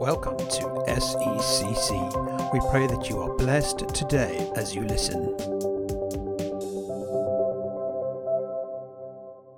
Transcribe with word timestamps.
Welcome 0.00 0.38
to 0.38 0.64
SECC. 0.88 2.54
We 2.54 2.60
pray 2.70 2.86
that 2.86 3.10
you 3.10 3.20
are 3.20 3.36
blessed 3.36 3.80
today 3.94 4.50
as 4.56 4.74
you 4.74 4.80
listen. 4.80 5.36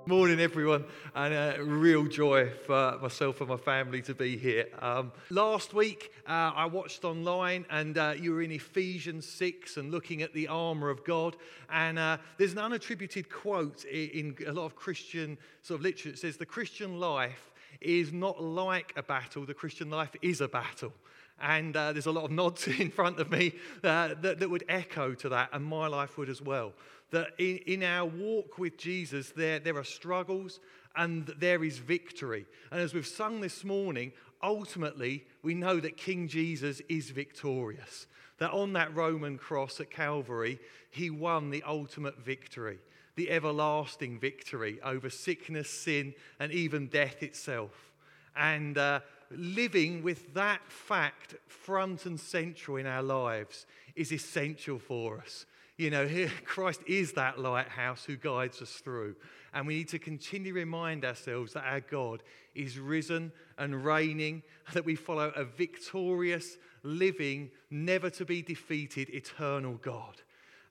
Morning, 0.05 0.41
everyone, 0.41 0.83
and 1.15 1.33
a 1.33 1.63
real 1.63 2.07
joy 2.07 2.49
for 2.65 2.99
myself 3.01 3.39
and 3.39 3.51
my 3.51 3.55
family 3.55 4.01
to 4.01 4.13
be 4.13 4.35
here. 4.35 4.67
Um, 4.79 5.13
last 5.29 5.73
week, 5.73 6.11
uh, 6.27 6.51
I 6.53 6.65
watched 6.65 7.05
online, 7.05 7.65
and 7.69 7.97
uh, 7.97 8.13
you 8.19 8.33
were 8.33 8.41
in 8.41 8.51
Ephesians 8.51 9.25
6 9.25 9.77
and 9.77 9.91
looking 9.91 10.23
at 10.23 10.33
the 10.33 10.49
armour 10.49 10.89
of 10.89 11.05
God. 11.05 11.37
And 11.69 11.97
uh, 11.97 12.17
there's 12.37 12.51
an 12.51 12.57
unattributed 12.57 13.29
quote 13.29 13.85
in, 13.85 14.35
in 14.39 14.47
a 14.47 14.51
lot 14.51 14.65
of 14.65 14.75
Christian 14.75 15.37
sort 15.61 15.79
of 15.79 15.85
literature. 15.85 16.09
It 16.09 16.19
says, 16.19 16.35
The 16.35 16.45
Christian 16.45 16.99
life 16.99 17.52
is 17.81 18.11
not 18.11 18.41
like 18.41 18.93
a 18.95 19.03
battle, 19.03 19.45
the 19.45 19.53
Christian 19.53 19.89
life 19.89 20.15
is 20.21 20.41
a 20.41 20.47
battle. 20.47 20.93
And 21.41 21.75
uh, 21.75 21.91
there's 21.93 22.05
a 22.05 22.11
lot 22.11 22.25
of 22.25 22.31
nods 22.31 22.67
in 22.79 22.91
front 22.91 23.19
of 23.19 23.31
me 23.31 23.53
uh, 23.83 24.15
that, 24.21 24.39
that 24.39 24.49
would 24.49 24.65
echo 24.69 25.13
to 25.15 25.29
that, 25.29 25.49
and 25.53 25.63
my 25.63 25.87
life 25.87 26.17
would 26.17 26.29
as 26.29 26.41
well. 26.41 26.73
That 27.11 27.29
in, 27.37 27.57
in 27.65 27.83
our 27.83 28.05
walk 28.05 28.57
with 28.57 28.77
Jesus, 28.77 29.29
there, 29.35 29.59
there 29.59 29.77
are 29.77 29.83
struggles 29.83 30.59
and 30.95 31.25
there 31.37 31.63
is 31.63 31.77
victory. 31.77 32.45
And 32.71 32.79
as 32.79 32.93
we've 32.93 33.05
sung 33.05 33.41
this 33.41 33.63
morning, 33.63 34.13
ultimately, 34.41 35.25
we 35.41 35.53
know 35.53 35.79
that 35.79 35.97
King 35.97 36.27
Jesus 36.27 36.81
is 36.89 37.09
victorious. 37.09 38.07
That 38.37 38.51
on 38.51 38.73
that 38.73 38.95
Roman 38.95 39.37
cross 39.37 39.79
at 39.79 39.89
Calvary, 39.89 40.59
he 40.89 41.09
won 41.09 41.49
the 41.49 41.63
ultimate 41.63 42.19
victory 42.19 42.79
the 43.15 43.29
everlasting 43.29 44.19
victory 44.19 44.79
over 44.83 45.09
sickness, 45.09 45.69
sin, 45.69 46.13
and 46.39 46.51
even 46.51 46.87
death 46.87 47.21
itself. 47.21 47.91
And 48.35 48.77
uh, 48.77 49.01
living 49.31 50.03
with 50.03 50.33
that 50.33 50.61
fact 50.67 51.35
front 51.47 52.05
and 52.05 52.19
central 52.19 52.77
in 52.77 52.85
our 52.85 53.03
lives 53.03 53.65
is 53.95 54.11
essential 54.11 54.79
for 54.79 55.19
us. 55.19 55.45
You 55.77 55.89
know, 55.89 56.07
Christ 56.45 56.81
is 56.87 57.13
that 57.13 57.39
lighthouse 57.39 58.05
who 58.05 58.15
guides 58.15 58.61
us 58.61 58.71
through. 58.71 59.15
And 59.53 59.67
we 59.67 59.75
need 59.75 59.89
to 59.89 59.99
continually 59.99 60.51
remind 60.51 61.05
ourselves 61.05 61.53
that 61.53 61.65
our 61.65 61.79
God 61.79 62.23
is 62.55 62.79
risen 62.79 63.31
and 63.57 63.85
reigning, 63.85 64.41
that 64.73 64.85
we 64.85 64.95
follow 64.95 65.31
a 65.35 65.43
victorious, 65.43 66.57
living, 66.81 67.51
never 67.69 68.09
to 68.11 68.25
be 68.25 68.41
defeated, 68.41 69.09
eternal 69.09 69.75
God. 69.75 70.21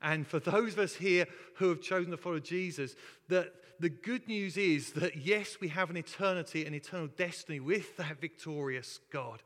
And 0.03 0.27
for 0.27 0.41
those 0.41 0.73
of 0.73 0.81
us 0.81 0.95
here 0.95 1.27
who 1.55 1.69
have 1.69 1.81
chosen 1.81 2.11
to 2.11 2.17
follow 2.17 2.41
Jesus, 2.41 2.97
that 3.29 3.53
the 3.81 3.89
good 3.89 4.29
news 4.29 4.57
is 4.57 4.93
that 4.93 5.17
yes, 5.17 5.59
we 5.61 5.69
have 5.69 5.91
an 5.91 5.97
eternity, 5.97 6.67
an 6.67 6.75
eternal 6.75 7.09
destiny 7.09 7.61
with 7.61 7.97
that 7.97 8.21
victorious 8.21 9.01
God. 9.11 9.43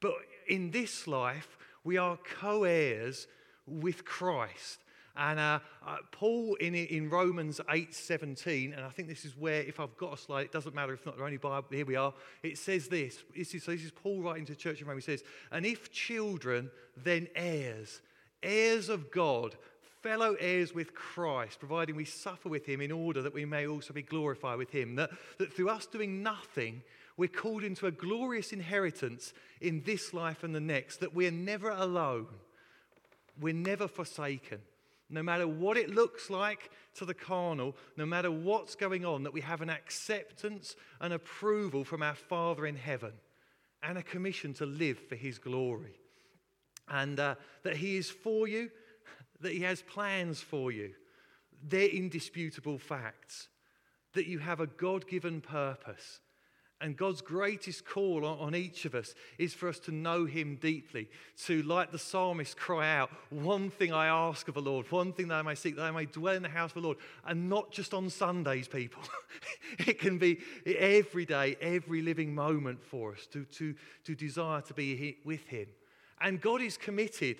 But 0.00 0.14
in 0.48 0.70
this 0.70 1.06
life, 1.06 1.58
we 1.84 1.96
are 1.96 2.16
co 2.16 2.64
heirs 2.64 3.26
with 3.66 4.04
Christ. 4.04 4.80
And 5.16 5.40
uh, 5.40 5.58
uh, 5.84 5.96
Paul 6.12 6.54
in, 6.60 6.76
in 6.76 7.10
Romans 7.10 7.60
8 7.68 7.92
17, 7.92 8.72
and 8.72 8.84
I 8.84 8.88
think 8.90 9.08
this 9.08 9.24
is 9.24 9.36
where, 9.36 9.62
if 9.62 9.80
I've 9.80 9.96
got 9.96 10.14
a 10.14 10.16
slide, 10.16 10.46
it 10.46 10.52
doesn't 10.52 10.76
matter 10.76 10.92
if 10.92 11.04
not, 11.04 11.16
the 11.16 11.24
only 11.24 11.38
Bible, 11.38 11.66
here 11.72 11.84
we 11.84 11.96
are. 11.96 12.14
It 12.44 12.56
says 12.56 12.86
this. 12.86 13.24
This 13.36 13.52
is, 13.52 13.64
so 13.64 13.72
this 13.72 13.82
is 13.82 13.90
Paul 13.90 14.22
writing 14.22 14.44
to 14.46 14.52
the 14.52 14.58
church 14.58 14.80
in 14.80 14.86
Rome. 14.86 14.96
He 14.96 15.02
says, 15.02 15.24
And 15.50 15.66
if 15.66 15.90
children, 15.90 16.70
then 16.96 17.26
heirs, 17.34 18.00
heirs 18.44 18.88
of 18.88 19.10
God, 19.10 19.56
fellow 20.08 20.36
heirs 20.40 20.74
with 20.74 20.94
Christ, 20.94 21.58
providing 21.58 21.94
we 21.94 22.06
suffer 22.06 22.48
with 22.48 22.64
him 22.64 22.80
in 22.80 22.90
order 22.90 23.20
that 23.20 23.34
we 23.34 23.44
may 23.44 23.66
also 23.66 23.92
be 23.92 24.00
glorified 24.00 24.56
with 24.56 24.70
him. 24.70 24.94
That, 24.94 25.10
that 25.36 25.52
through 25.52 25.68
us 25.68 25.84
doing 25.84 26.22
nothing, 26.22 26.80
we're 27.18 27.28
called 27.28 27.62
into 27.62 27.86
a 27.86 27.90
glorious 27.90 28.54
inheritance 28.54 29.34
in 29.60 29.82
this 29.82 30.14
life 30.14 30.44
and 30.44 30.54
the 30.54 30.60
next, 30.60 31.00
that 31.00 31.14
we're 31.14 31.30
never 31.30 31.68
alone, 31.68 32.28
we're 33.38 33.52
never 33.52 33.86
forsaken. 33.86 34.60
No 35.10 35.22
matter 35.22 35.46
what 35.46 35.76
it 35.76 35.94
looks 35.94 36.30
like 36.30 36.70
to 36.94 37.04
the 37.04 37.12
carnal, 37.12 37.76
no 37.98 38.06
matter 38.06 38.30
what's 38.30 38.76
going 38.76 39.04
on, 39.04 39.24
that 39.24 39.34
we 39.34 39.42
have 39.42 39.60
an 39.60 39.68
acceptance 39.68 40.74
and 41.02 41.12
approval 41.12 41.84
from 41.84 42.02
our 42.02 42.14
Father 42.14 42.64
in 42.64 42.76
heaven 42.76 43.12
and 43.82 43.98
a 43.98 44.02
commission 44.02 44.54
to 44.54 44.64
live 44.64 44.98
for 44.98 45.16
his 45.16 45.38
glory. 45.38 46.00
And 46.88 47.20
uh, 47.20 47.34
that 47.62 47.76
he 47.76 47.98
is 47.98 48.08
for 48.08 48.48
you 48.48 48.70
that 49.40 49.52
He 49.52 49.60
has 49.60 49.82
plans 49.82 50.40
for 50.40 50.72
you. 50.72 50.92
They're 51.62 51.88
indisputable 51.88 52.78
facts. 52.78 53.48
That 54.14 54.26
you 54.26 54.38
have 54.38 54.60
a 54.60 54.66
God 54.66 55.06
given 55.06 55.40
purpose. 55.40 56.20
And 56.80 56.96
God's 56.96 57.22
greatest 57.22 57.84
call 57.84 58.24
on, 58.24 58.54
each 58.54 58.84
of 58.84 58.94
us 58.94 59.14
is 59.36 59.52
for 59.52 59.68
us 59.68 59.80
to 59.80 59.92
know 59.92 60.26
Him 60.26 60.58
deeply, 60.60 61.08
to, 61.44 61.62
like 61.62 61.90
the 61.90 61.98
psalmist, 61.98 62.56
cry 62.56 62.96
out, 62.96 63.10
One 63.30 63.68
thing 63.68 63.92
I 63.92 64.06
ask 64.06 64.46
of 64.46 64.54
the 64.54 64.62
Lord, 64.62 64.90
one 64.92 65.12
thing 65.12 65.26
that 65.28 65.34
I 65.34 65.42
may 65.42 65.56
seek, 65.56 65.74
that 65.74 65.82
I 65.82 65.90
may 65.90 66.06
dwell 66.06 66.36
in 66.36 66.42
the 66.42 66.48
house 66.48 66.70
of 66.70 66.74
the 66.74 66.80
Lord. 66.82 66.98
And 67.26 67.48
not 67.48 67.72
just 67.72 67.94
on 67.94 68.10
Sundays, 68.10 68.68
people. 68.68 69.02
it 69.80 69.98
can 69.98 70.18
be 70.18 70.38
every 70.64 71.26
day, 71.26 71.56
every 71.60 72.00
living 72.00 72.32
moment 72.32 72.84
for 72.84 73.12
us 73.12 73.26
to, 73.32 73.44
to, 73.44 73.74
to 74.04 74.14
desire 74.14 74.60
to 74.62 74.74
be 74.74 75.16
with 75.24 75.44
Him. 75.46 75.66
And 76.20 76.40
God 76.40 76.62
is 76.62 76.76
committed 76.76 77.38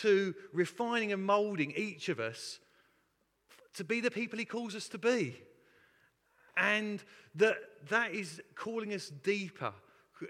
to 0.00 0.34
refining 0.52 1.12
and 1.12 1.24
molding 1.24 1.72
each 1.72 2.08
of 2.08 2.20
us 2.20 2.58
to 3.74 3.84
be 3.84 4.00
the 4.00 4.10
people 4.10 4.38
He 4.38 4.44
calls 4.44 4.74
us 4.74 4.88
to 4.88 4.98
be. 4.98 5.36
And 6.56 7.02
that, 7.36 7.56
that 7.88 8.12
is 8.12 8.40
calling 8.54 8.92
us 8.92 9.08
deeper. 9.08 9.72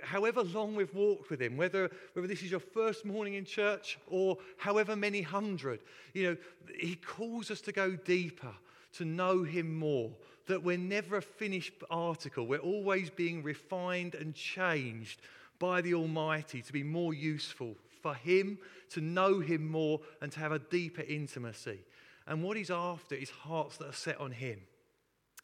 However 0.03 0.43
long 0.43 0.75
we've 0.75 0.95
walked 0.95 1.31
with 1.31 1.43
Him, 1.43 1.57
whether, 1.57 1.91
whether 2.15 2.29
this 2.29 2.43
is 2.43 2.51
your 2.51 2.61
first 2.61 3.05
morning 3.05 3.35
in 3.35 3.45
church 3.45 3.99
or 4.07 4.39
however 4.57 4.97
many 4.97 5.21
hundred, 5.21 5.81
you 6.15 6.31
know, 6.31 6.37
He 6.79 6.95
calls 6.95 7.51
us 7.51 7.61
to 7.62 7.73
go 7.73 7.97
deeper, 7.97 8.55
to 8.95 9.05
know 9.05 9.43
Him 9.43 9.75
more. 9.75 10.11
That 10.47 10.62
we're 10.62 10.79
never 10.79 11.19
a 11.19 11.23
finished 11.23 11.73
article, 11.91 12.47
we're 12.47 12.59
always 12.59 13.11
being 13.11 13.43
refined 13.43 14.15
and 14.15 14.35
changed 14.35 15.21
by 15.59 15.81
the 15.81 15.95
Almighty 15.95 16.62
to 16.62 16.73
be 16.73 16.83
more 16.83 17.15
useful 17.15 17.77
for 18.03 18.15
Him, 18.15 18.59
to 18.91 19.01
know 19.01 19.41
Him 19.41 19.71
more, 19.71 20.01
and 20.21 20.31
to 20.33 20.41
have 20.41 20.53
a 20.53 20.59
deeper 20.59 21.03
intimacy. 21.03 21.81
And 22.27 22.43
what 22.43 22.57
He's 22.57 22.71
after 22.71 23.15
is 23.15 23.31
hearts 23.31 23.77
that 23.79 23.89
are 23.89 23.95
set 23.95 24.21
on 24.21 24.33
Him. 24.33 24.61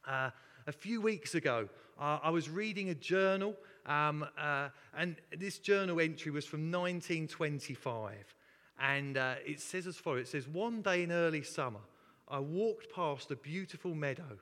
Uh, 0.07 0.31
a 0.67 0.73
few 0.73 1.01
weeks 1.01 1.35
ago, 1.35 1.69
uh, 1.99 2.19
I 2.23 2.31
was 2.31 2.49
reading 2.49 2.91
a 2.91 2.95
journal, 2.95 3.57
um, 3.87 4.27
uh, 4.37 4.69
and 4.97 5.17
this 5.37 5.59
journal 5.59 6.01
entry 6.01 6.31
was 6.31 6.45
from 6.45 6.71
1925. 6.71 8.35
And 8.81 9.17
uh, 9.17 9.35
it 9.45 9.61
says 9.61 9.87
as 9.87 9.97
follows 9.97 10.29
It 10.29 10.29
says, 10.29 10.49
One 10.49 10.83
day 10.83 11.03
in 11.03 11.11
early 11.11 11.43
summer, 11.43 11.81
I 12.29 12.39
walked 12.39 12.93
past 12.93 13.31
a 13.31 13.37
beautiful 13.37 13.95
meadow. 13.95 14.39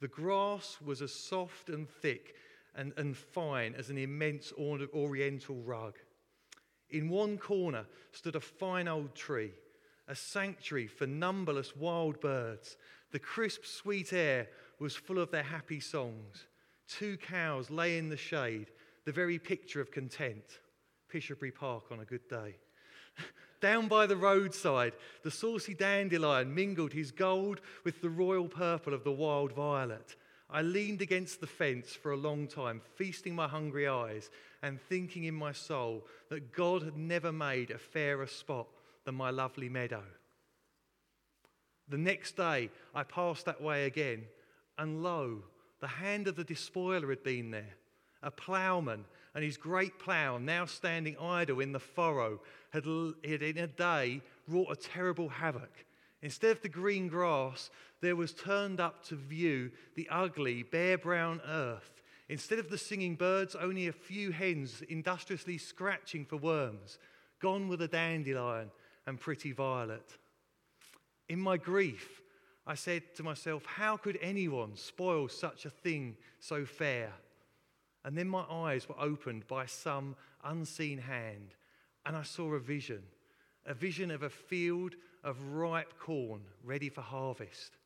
The 0.00 0.08
grass 0.08 0.78
was 0.84 1.02
as 1.02 1.12
soft 1.12 1.68
and 1.68 1.88
thick 1.88 2.34
and, 2.74 2.92
and 2.96 3.16
fine 3.16 3.74
as 3.76 3.90
an 3.90 3.98
immense 3.98 4.52
oriental 4.58 5.56
rug. 5.62 5.94
In 6.90 7.08
one 7.08 7.38
corner 7.38 7.86
stood 8.12 8.36
a 8.36 8.40
fine 8.40 8.88
old 8.88 9.14
tree, 9.14 9.52
a 10.08 10.14
sanctuary 10.14 10.86
for 10.86 11.06
numberless 11.06 11.76
wild 11.76 12.20
birds. 12.20 12.76
The 13.12 13.18
crisp, 13.18 13.64
sweet 13.64 14.12
air 14.12 14.48
was 14.78 14.96
full 14.96 15.18
of 15.18 15.30
their 15.30 15.42
happy 15.42 15.80
songs. 15.80 16.46
Two 16.88 17.16
cows 17.16 17.70
lay 17.70 17.98
in 17.98 18.08
the 18.08 18.16
shade, 18.16 18.70
the 19.04 19.12
very 19.12 19.38
picture 19.38 19.80
of 19.80 19.92
content. 19.92 20.60
Pishobury 21.12 21.54
Park 21.54 21.84
on 21.90 22.00
a 22.00 22.04
good 22.04 22.28
day. 22.28 22.56
Down 23.60 23.88
by 23.88 24.06
the 24.06 24.16
roadside, 24.16 24.94
the 25.22 25.30
saucy 25.30 25.74
dandelion 25.74 26.54
mingled 26.54 26.92
his 26.92 27.12
gold 27.12 27.60
with 27.84 28.00
the 28.00 28.08
royal 28.08 28.48
purple 28.48 28.94
of 28.94 29.04
the 29.04 29.12
wild 29.12 29.52
violet. 29.52 30.16
I 30.48 30.62
leaned 30.62 31.02
against 31.02 31.40
the 31.40 31.46
fence 31.46 31.92
for 31.92 32.12
a 32.12 32.16
long 32.16 32.48
time, 32.48 32.80
feasting 32.96 33.34
my 33.34 33.46
hungry 33.46 33.86
eyes 33.86 34.30
and 34.62 34.80
thinking 34.80 35.24
in 35.24 35.34
my 35.34 35.52
soul 35.52 36.06
that 36.28 36.52
God 36.52 36.82
had 36.82 36.96
never 36.96 37.32
made 37.32 37.70
a 37.70 37.78
fairer 37.78 38.26
spot 38.26 38.68
than 39.04 39.14
my 39.14 39.30
lovely 39.30 39.68
meadow. 39.68 40.02
The 41.88 41.98
next 41.98 42.36
day, 42.36 42.70
I 42.94 43.02
passed 43.02 43.46
that 43.46 43.62
way 43.62 43.86
again, 43.86 44.24
and 44.78 45.02
lo, 45.02 45.42
the 45.80 45.88
hand 45.88 46.28
of 46.28 46.36
the 46.36 46.44
despoiler 46.44 47.08
had 47.08 47.24
been 47.24 47.50
there. 47.50 47.74
A 48.22 48.30
ploughman 48.30 49.06
and 49.34 49.42
his 49.42 49.56
great 49.56 49.98
plough, 49.98 50.38
now 50.38 50.66
standing 50.66 51.16
idle 51.18 51.60
in 51.60 51.72
the 51.72 51.80
furrow, 51.80 52.40
had, 52.70 52.84
had 53.24 53.42
in 53.42 53.58
a 53.58 53.66
day 53.66 54.20
wrought 54.46 54.70
a 54.70 54.76
terrible 54.76 55.28
havoc. 55.28 55.84
Instead 56.22 56.50
of 56.50 56.62
the 56.62 56.68
green 56.68 57.08
grass, 57.08 57.70
there 58.02 58.16
was 58.16 58.34
turned 58.34 58.78
up 58.78 59.02
to 59.06 59.14
view 59.14 59.70
the 59.94 60.08
ugly, 60.10 60.62
bare 60.62 60.98
brown 60.98 61.40
earth 61.46 61.99
Instead 62.30 62.60
of 62.60 62.70
the 62.70 62.78
singing 62.78 63.16
birds, 63.16 63.56
only 63.56 63.88
a 63.88 63.92
few 63.92 64.30
hens 64.30 64.84
industriously 64.88 65.58
scratching 65.58 66.24
for 66.24 66.36
worms, 66.36 66.96
gone 67.40 67.66
with 67.66 67.82
a 67.82 67.88
dandelion 67.88 68.70
and 69.04 69.18
pretty 69.18 69.50
violet. 69.50 70.16
In 71.28 71.40
my 71.40 71.56
grief, 71.56 72.22
I 72.64 72.76
said 72.76 73.16
to 73.16 73.24
myself, 73.24 73.66
How 73.66 73.96
could 73.96 74.16
anyone 74.22 74.76
spoil 74.76 75.26
such 75.28 75.64
a 75.64 75.70
thing 75.70 76.16
so 76.38 76.64
fair? 76.64 77.12
And 78.04 78.16
then 78.16 78.28
my 78.28 78.44
eyes 78.48 78.88
were 78.88 79.00
opened 79.00 79.48
by 79.48 79.66
some 79.66 80.14
unseen 80.44 80.98
hand, 80.98 81.56
and 82.06 82.16
I 82.16 82.22
saw 82.22 82.54
a 82.54 82.60
vision 82.60 83.02
a 83.66 83.74
vision 83.74 84.10
of 84.12 84.22
a 84.22 84.30
field 84.30 84.94
of 85.24 85.36
ripe 85.52 85.98
corn 85.98 86.42
ready 86.64 86.88
for 86.88 87.02
harvest. 87.02 87.76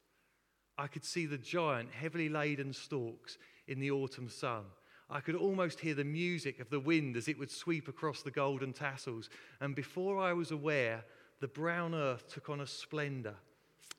I 0.76 0.86
could 0.86 1.04
see 1.04 1.26
the 1.26 1.38
giant, 1.38 1.90
heavily 1.92 2.28
laden 2.28 2.72
stalks 2.72 3.38
in 3.68 3.80
the 3.80 3.90
autumn 3.90 4.28
sun. 4.28 4.64
I 5.10 5.20
could 5.20 5.34
almost 5.34 5.80
hear 5.80 5.94
the 5.94 6.04
music 6.04 6.60
of 6.60 6.70
the 6.70 6.80
wind 6.80 7.16
as 7.16 7.28
it 7.28 7.38
would 7.38 7.50
sweep 7.50 7.88
across 7.88 8.22
the 8.22 8.30
golden 8.30 8.72
tassels. 8.72 9.28
And 9.60 9.74
before 9.74 10.18
I 10.18 10.32
was 10.32 10.50
aware, 10.50 11.04
the 11.40 11.48
brown 11.48 11.94
earth 11.94 12.28
took 12.28 12.48
on 12.48 12.60
a 12.60 12.66
splendor 12.66 13.34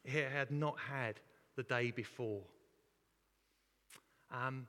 it 0.06 0.32
had 0.32 0.52
not 0.52 0.78
had 0.80 1.20
the 1.56 1.64
day 1.64 1.92
before. 1.92 2.42
Um, 4.32 4.68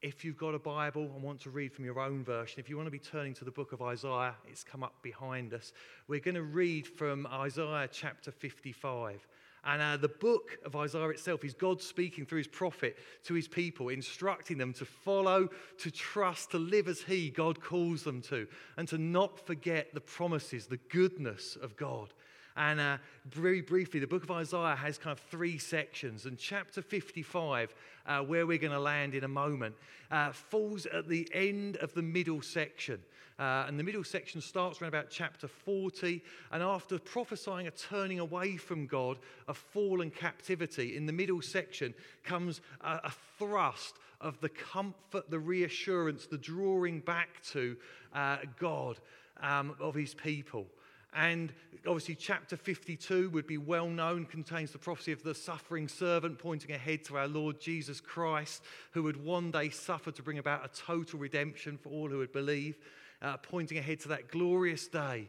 if 0.00 0.24
you've 0.24 0.36
got 0.36 0.54
a 0.54 0.58
Bible 0.58 1.10
and 1.14 1.22
want 1.22 1.40
to 1.40 1.50
read 1.50 1.72
from 1.72 1.84
your 1.84 1.98
own 1.98 2.22
version, 2.22 2.60
if 2.60 2.68
you 2.68 2.76
want 2.76 2.86
to 2.86 2.92
be 2.92 2.98
turning 2.98 3.34
to 3.34 3.44
the 3.44 3.50
book 3.50 3.72
of 3.72 3.82
Isaiah, 3.82 4.34
it's 4.46 4.62
come 4.62 4.84
up 4.84 5.02
behind 5.02 5.52
us. 5.52 5.72
We're 6.06 6.20
going 6.20 6.36
to 6.36 6.42
read 6.42 6.86
from 6.86 7.26
Isaiah 7.26 7.88
chapter 7.90 8.30
55. 8.30 9.26
And 9.64 9.82
uh, 9.82 9.96
the 9.96 10.08
book 10.08 10.58
of 10.64 10.76
Isaiah 10.76 11.08
itself 11.08 11.44
is 11.44 11.54
God 11.54 11.82
speaking 11.82 12.24
through 12.24 12.38
his 12.38 12.48
prophet 12.48 12.96
to 13.24 13.34
his 13.34 13.48
people, 13.48 13.88
instructing 13.88 14.58
them 14.58 14.72
to 14.74 14.84
follow, 14.84 15.48
to 15.78 15.90
trust, 15.90 16.52
to 16.52 16.58
live 16.58 16.88
as 16.88 17.02
he, 17.02 17.30
God, 17.30 17.60
calls 17.60 18.02
them 18.02 18.22
to, 18.22 18.46
and 18.76 18.86
to 18.88 18.98
not 18.98 19.44
forget 19.46 19.92
the 19.92 20.00
promises, 20.00 20.66
the 20.66 20.80
goodness 20.88 21.56
of 21.60 21.76
God. 21.76 22.12
And 22.58 22.80
uh, 22.80 22.98
very 23.26 23.60
briefly, 23.60 24.00
the 24.00 24.08
book 24.08 24.24
of 24.24 24.32
Isaiah 24.32 24.74
has 24.74 24.98
kind 24.98 25.16
of 25.16 25.24
three 25.30 25.58
sections. 25.58 26.26
And 26.26 26.36
chapter 26.36 26.82
55, 26.82 27.72
uh, 28.04 28.20
where 28.22 28.46
we're 28.46 28.58
going 28.58 28.72
to 28.72 28.80
land 28.80 29.14
in 29.14 29.22
a 29.22 29.28
moment, 29.28 29.76
uh, 30.10 30.32
falls 30.32 30.84
at 30.86 31.08
the 31.08 31.28
end 31.32 31.76
of 31.76 31.94
the 31.94 32.02
middle 32.02 32.42
section. 32.42 33.00
Uh, 33.38 33.64
and 33.68 33.78
the 33.78 33.84
middle 33.84 34.02
section 34.02 34.40
starts 34.40 34.80
around 34.80 34.88
about 34.88 35.10
chapter 35.10 35.46
40. 35.46 36.22
And 36.50 36.62
after 36.62 36.98
prophesying 36.98 37.68
a 37.68 37.70
turning 37.70 38.18
away 38.18 38.56
from 38.56 38.86
God, 38.86 39.18
a 39.46 39.54
fall 39.54 40.00
and 40.00 40.12
captivity, 40.12 40.96
in 40.96 41.06
the 41.06 41.12
middle 41.12 41.40
section 41.40 41.94
comes 42.24 42.60
a, 42.80 43.00
a 43.04 43.12
thrust 43.38 43.96
of 44.20 44.40
the 44.40 44.48
comfort, 44.48 45.30
the 45.30 45.38
reassurance, 45.38 46.26
the 46.26 46.38
drawing 46.38 47.00
back 47.00 47.28
to 47.52 47.76
uh, 48.12 48.38
God 48.58 48.98
um, 49.40 49.76
of 49.80 49.94
his 49.94 50.14
people. 50.14 50.66
And 51.14 51.52
obviously, 51.86 52.16
chapter 52.16 52.56
52 52.56 53.30
would 53.30 53.46
be 53.46 53.56
well 53.56 53.88
known, 53.88 54.26
contains 54.26 54.72
the 54.72 54.78
prophecy 54.78 55.12
of 55.12 55.22
the 55.22 55.34
suffering 55.34 55.88
servant 55.88 56.38
pointing 56.38 56.72
ahead 56.72 57.04
to 57.04 57.16
our 57.16 57.28
Lord 57.28 57.60
Jesus 57.60 58.00
Christ, 58.00 58.62
who 58.92 59.04
would 59.04 59.24
one 59.24 59.50
day 59.50 59.70
suffer 59.70 60.10
to 60.10 60.22
bring 60.22 60.38
about 60.38 60.64
a 60.64 60.68
total 60.68 61.18
redemption 61.18 61.78
for 61.78 61.88
all 61.88 62.08
who 62.08 62.18
would 62.18 62.32
believe, 62.32 62.76
uh, 63.22 63.36
pointing 63.38 63.78
ahead 63.78 64.00
to 64.00 64.08
that 64.08 64.28
glorious 64.28 64.86
day, 64.88 65.28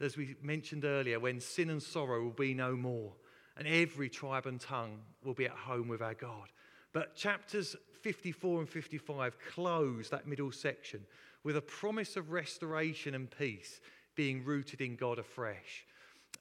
as 0.00 0.16
we 0.16 0.34
mentioned 0.42 0.84
earlier, 0.84 1.20
when 1.20 1.40
sin 1.40 1.70
and 1.70 1.82
sorrow 1.82 2.22
will 2.22 2.30
be 2.30 2.54
no 2.54 2.74
more, 2.74 3.12
and 3.56 3.66
every 3.66 4.08
tribe 4.08 4.46
and 4.46 4.60
tongue 4.60 4.98
will 5.24 5.34
be 5.34 5.44
at 5.44 5.50
home 5.50 5.88
with 5.88 6.00
our 6.00 6.14
God. 6.14 6.48
But 6.92 7.14
chapters 7.14 7.76
54 8.02 8.60
and 8.60 8.68
55 8.68 9.36
close 9.52 10.08
that 10.10 10.26
middle 10.26 10.52
section 10.52 11.04
with 11.44 11.56
a 11.56 11.62
promise 11.62 12.16
of 12.16 12.30
restoration 12.30 13.14
and 13.14 13.30
peace 13.30 13.80
being 14.14 14.44
rooted 14.44 14.80
in 14.80 14.96
God 14.96 15.18
afresh. 15.18 15.86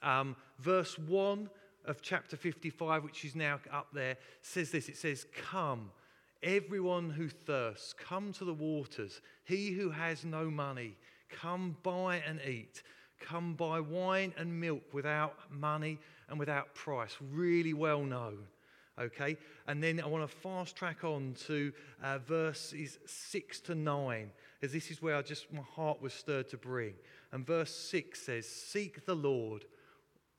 Um, 0.02 0.36
verse 0.60 0.98
1 0.98 1.50
of 1.86 2.02
chapter 2.02 2.36
55, 2.36 3.04
which 3.04 3.26
is 3.26 3.36
now 3.36 3.60
up 3.72 3.88
there, 3.94 4.18
says 4.42 4.72
this 4.72 4.90
it 4.90 4.98
says, 4.98 5.26
Come, 5.50 5.92
everyone 6.44 7.10
who 7.10 7.28
thirsts, 7.30 7.94
come 7.94 8.32
to 8.34 8.46
the 8.46 8.54
waters. 8.54 9.22
He 9.44 9.72
who 9.72 9.90
has 9.90 10.26
no 10.26 10.50
money, 10.50 10.96
come 11.30 11.78
buy 11.84 12.22
and 12.28 12.40
eat. 12.48 12.84
Come 13.20 13.54
buy 13.54 13.80
wine 13.80 14.34
and 14.38 14.60
milk 14.60 14.82
without 14.94 15.36
money 15.52 16.00
and 16.30 16.40
without 16.40 16.74
price. 16.74 17.16
Really 17.32 17.74
well 17.74 18.04
known. 18.04 18.46
Okay? 19.00 19.38
And 19.68 19.84
then 19.84 20.02
I 20.02 20.08
want 20.08 20.30
to 20.30 20.36
fast 20.36 20.76
track 20.76 21.04
on 21.04 21.36
to 21.48 21.72
uh, 22.04 22.20
verses 22.20 23.00
6 23.06 23.60
to 23.62 23.76
9, 23.76 24.32
as 24.62 24.72
this 24.72 24.92
is 24.92 25.02
where 25.02 25.16
I 25.16 25.22
just, 25.22 25.52
my 25.54 25.62
heart 25.62 26.02
was 26.02 26.14
stirred 26.14 26.50
to 26.50 26.58
bring. 26.58 26.94
And 27.32 27.46
verse 27.46 27.74
6 27.74 28.22
says, 28.22 28.48
Seek 28.48 29.06
the 29.06 29.16
Lord 29.16 29.66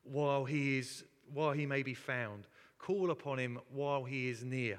while 0.02 0.44
he, 0.44 0.78
is, 0.78 1.04
while 1.32 1.52
he 1.52 1.66
may 1.66 1.82
be 1.82 1.94
found, 1.94 2.46
call 2.78 3.10
upon 3.10 3.38
him 3.38 3.58
while 3.70 4.04
he 4.04 4.28
is 4.28 4.42
near. 4.42 4.78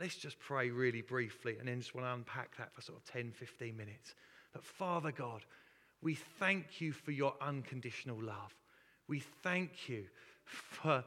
Let's 0.00 0.16
just 0.16 0.38
pray 0.38 0.70
really 0.70 1.02
briefly 1.02 1.56
and 1.58 1.68
then 1.68 1.80
just 1.80 1.94
want 1.94 2.06
to 2.06 2.12
unpack 2.12 2.56
that 2.58 2.74
for 2.74 2.82
sort 2.82 2.98
of 2.98 3.04
10, 3.04 3.32
15 3.32 3.76
minutes. 3.76 4.14
But 4.52 4.64
Father 4.64 5.12
God, 5.12 5.44
we 6.02 6.14
thank 6.14 6.80
you 6.80 6.92
for 6.92 7.10
your 7.10 7.34
unconditional 7.40 8.20
love. 8.22 8.54
We 9.08 9.20
thank 9.42 9.88
you 9.88 10.04
for 10.44 11.04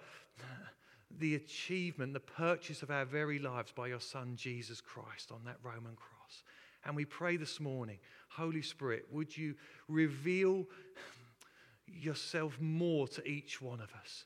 the 1.19 1.35
achievement, 1.35 2.13
the 2.13 2.19
purchase 2.19 2.83
of 2.83 2.91
our 2.91 3.05
very 3.05 3.39
lives 3.39 3.71
by 3.71 3.87
your 3.87 3.99
Son, 3.99 4.33
Jesus 4.35 4.81
Christ, 4.81 5.31
on 5.31 5.41
that 5.45 5.57
Roman 5.63 5.95
cross. 5.95 6.43
And 6.85 6.95
we 6.95 7.05
pray 7.05 7.37
this 7.37 7.59
morning 7.59 7.97
Holy 8.29 8.61
Spirit, 8.61 9.07
would 9.11 9.35
you 9.35 9.55
reveal 9.87 10.65
yourself 11.87 12.59
more 12.59 13.07
to 13.07 13.27
each 13.27 13.61
one 13.61 13.81
of 13.81 13.91
us? 13.99 14.25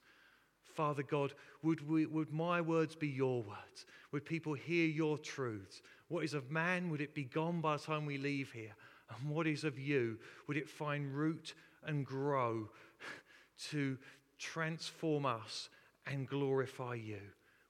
Father 0.74 1.04
God, 1.04 1.34
would, 1.62 1.88
we, 1.88 2.06
would 2.06 2.32
my 2.32 2.62
words 2.62 2.96
be 2.96 3.08
your 3.08 3.44
words? 3.44 3.86
Would 4.12 4.26
people 4.26 4.54
hear 4.54 4.88
your 4.88 5.18
truths? 5.18 5.82
What 6.08 6.24
is 6.24 6.34
of 6.34 6.52
man, 6.52 6.90
would 6.90 7.02
it 7.02 7.14
be 7.14 7.24
gone 7.24 7.62
by 7.62 7.78
the 7.78 7.84
time 7.84 8.06
we 8.06 8.18
leave 8.18 8.52
here? 8.52 8.76
And 9.10 9.30
what 9.30 9.48
is 9.48 9.64
of 9.64 9.78
you, 9.78 10.18
would 10.48 10.58
it 10.58 10.70
find 10.70 11.14
root 11.14 11.54
and 11.86 12.06
grow 12.06 12.70
to 13.70 13.98
transform 14.40 15.26
us 15.26 15.70
and 16.08 16.28
glorify 16.28 16.96
you? 16.96 17.22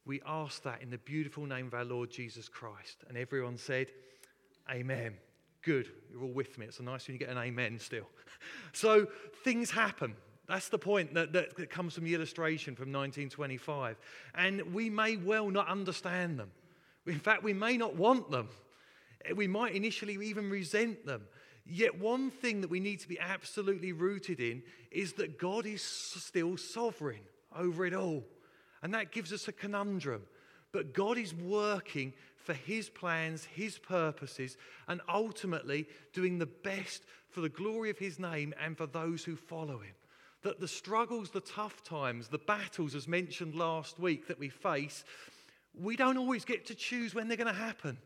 We 0.06 0.22
ask 0.26 0.64
that 0.64 0.82
in 0.82 0.90
the 0.90 0.98
beautiful 0.98 1.46
name 1.46 1.68
of 1.68 1.74
our 1.74 1.86
Lord 1.86 2.10
Jesus 2.10 2.50
Christ. 2.50 3.04
And 3.08 3.18
everyone 3.18 3.58
said, 3.58 3.88
Amen. 4.70 5.14
Good. 5.62 5.90
You're 6.12 6.24
all 6.24 6.34
with 6.34 6.58
me. 6.58 6.66
It's 6.66 6.82
nice 6.82 7.08
when 7.08 7.16
you 7.16 7.20
get 7.20 7.30
an 7.30 7.38
amen 7.38 7.80
still. 7.80 8.08
so 8.74 9.08
things 9.44 9.72
happen. 9.72 10.16
That's 10.48 10.70
the 10.70 10.80
point 10.80 11.14
that, 11.14 11.32
that, 11.34 11.70
comes 11.70 11.96
from 11.96 12.04
the 12.04 12.14
illustration 12.14 12.76
from 12.76 12.92
1925. 12.92 13.98
And 14.36 14.74
we 14.74 14.90
may 14.90 15.16
well 15.16 15.50
not 15.50 15.68
understand 15.68 16.38
them. 16.38 16.52
In 17.06 17.20
fact, 17.20 17.44
we 17.44 17.54
may 17.54 17.78
not 17.78 17.96
want 17.96 18.30
them. 18.30 18.50
We 19.36 19.48
might 19.48 19.74
initially 19.74 20.18
even 20.26 20.50
resent 20.50 21.06
them. 21.06 21.24
Yet, 21.66 21.98
one 21.98 22.30
thing 22.30 22.60
that 22.62 22.70
we 22.70 22.82
need 22.82 23.00
to 23.00 23.08
be 23.08 23.20
absolutely 23.20 23.94
rooted 23.94 24.42
in 24.42 24.64
is 24.92 25.14
that 25.14 25.40
God 25.40 25.66
is 25.66 25.82
still 25.82 26.58
sovereign 26.58 27.22
over 27.58 27.86
it 27.86 27.94
all. 27.94 28.24
And 28.82 28.94
that 28.94 29.14
gives 29.14 29.32
us 29.32 29.48
a 29.48 29.54
conundrum. 29.54 30.24
But 30.74 30.94
God 30.94 31.18
is 31.18 31.34
working 31.34 32.12
for 32.36 32.54
His 32.54 32.90
plans, 32.90 33.46
His 33.46 33.78
purposes, 33.78 34.58
and 34.90 35.00
ultimately 35.08 35.88
doing 36.12 36.38
the 36.38 36.46
best 36.46 37.04
for 37.30 37.40
the 37.40 37.48
glory 37.50 37.90
of 37.90 37.98
His 37.98 38.20
name 38.20 38.54
and 38.62 38.78
for 38.78 38.86
those 38.86 39.24
who 39.24 39.38
follow 39.38 39.78
Him. 39.78 39.94
That 40.44 40.60
the 40.60 40.68
struggles, 40.68 41.30
the 41.30 41.42
tough 41.42 41.84
times, 41.84 42.28
the 42.28 42.38
battles, 42.38 42.96
as 42.96 43.08
mentioned 43.08 43.56
last 43.56 44.00
week, 44.00 44.28
that 44.28 44.40
we 44.40 44.50
face, 44.50 45.04
we 45.74 45.96
don't 45.96 46.18
always 46.18 46.46
get 46.46 46.66
to 46.68 46.76
choose 46.76 47.16
when 47.16 47.28
they're 47.28 47.38
going 47.38 47.48
to 47.48 47.60
happen. 47.60 47.98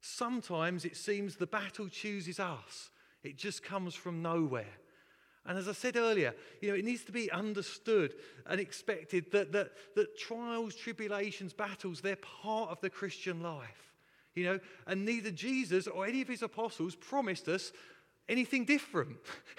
Sometimes 0.00 0.84
it 0.84 0.96
seems 0.96 1.36
the 1.36 1.46
battle 1.46 1.88
chooses 1.88 2.40
us, 2.40 2.90
it 3.22 3.36
just 3.36 3.62
comes 3.62 3.94
from 3.94 4.22
nowhere. 4.22 4.78
And 5.46 5.58
as 5.58 5.68
I 5.68 5.72
said 5.72 5.96
earlier, 5.96 6.34
you 6.60 6.68
know, 6.68 6.74
it 6.74 6.84
needs 6.84 7.04
to 7.04 7.12
be 7.12 7.30
understood 7.30 8.14
and 8.46 8.60
expected 8.60 9.32
that, 9.32 9.52
that, 9.52 9.72
that 9.96 10.18
trials, 10.18 10.74
tribulations, 10.74 11.54
battles, 11.54 12.00
they're 12.00 12.16
part 12.16 12.70
of 12.70 12.80
the 12.80 12.90
Christian 12.90 13.42
life. 13.42 13.94
You 14.34 14.44
know, 14.44 14.60
and 14.86 15.04
neither 15.04 15.30
Jesus 15.30 15.86
or 15.86 16.06
any 16.06 16.20
of 16.20 16.28
his 16.28 16.42
apostles 16.42 16.94
promised 16.94 17.48
us 17.48 17.72
anything 18.30 18.64
different. 18.64 19.16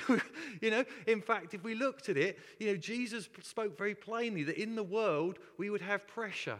you 0.62 0.72
know, 0.72 0.84
in 1.06 1.22
fact, 1.22 1.54
if 1.54 1.64
we 1.64 1.76
looked 1.76 2.10
at 2.10 2.18
it, 2.18 2.40
you 2.60 2.68
know, 2.68 2.78
Jesus 2.78 3.30
spoke 3.44 3.78
very 3.78 3.94
plainly 3.94 4.44
that 4.44 4.60
in 4.60 4.76
the 4.76 4.84
world 4.84 5.38
we 5.58 5.70
would 5.70 5.82
have 5.82 6.08
pressure. 6.08 6.58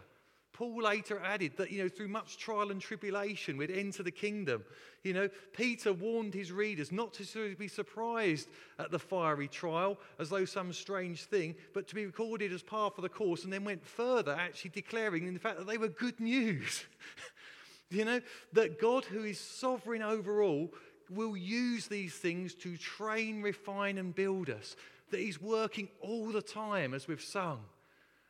Paul 0.52 0.82
later 0.82 1.18
added 1.24 1.52
that, 1.56 1.72
you 1.72 1.82
know, 1.82 1.88
through 1.88 2.08
much 2.08 2.36
trial 2.36 2.70
and 2.70 2.80
tribulation, 2.80 3.56
we'd 3.56 3.70
enter 3.70 4.02
the 4.02 4.10
kingdom. 4.10 4.62
You 5.02 5.14
know, 5.14 5.28
Peter 5.54 5.94
warned 5.94 6.34
his 6.34 6.52
readers 6.52 6.92
not 6.92 7.14
to 7.14 7.56
be 7.56 7.68
surprised 7.68 8.48
at 8.78 8.90
the 8.90 8.98
fiery 8.98 9.48
trial 9.48 9.98
as 10.18 10.28
though 10.28 10.44
some 10.44 10.72
strange 10.74 11.24
thing, 11.24 11.54
but 11.72 11.88
to 11.88 11.94
be 11.94 12.04
recorded 12.04 12.52
as 12.52 12.62
part 12.62 12.94
of 12.98 13.02
the 13.02 13.08
course, 13.08 13.44
and 13.44 13.52
then 13.52 13.64
went 13.64 13.84
further, 13.84 14.36
actually 14.38 14.70
declaring, 14.70 15.26
in 15.26 15.32
the 15.32 15.40
fact, 15.40 15.58
that 15.58 15.66
they 15.66 15.78
were 15.78 15.88
good 15.88 16.20
news. 16.20 16.84
you 17.90 18.04
know, 18.04 18.20
that 18.52 18.78
God, 18.78 19.06
who 19.06 19.24
is 19.24 19.40
sovereign 19.40 20.02
over 20.02 20.42
all, 20.42 20.70
will 21.14 21.36
use 21.36 21.86
these 21.86 22.14
things 22.14 22.54
to 22.56 22.76
train, 22.76 23.42
refine, 23.42 23.98
and 23.98 24.14
build 24.14 24.50
us. 24.50 24.76
That 25.10 25.20
He's 25.20 25.40
working 25.40 25.88
all 26.00 26.32
the 26.32 26.42
time, 26.42 26.94
as 26.94 27.06
we've 27.06 27.20
sung. 27.20 27.60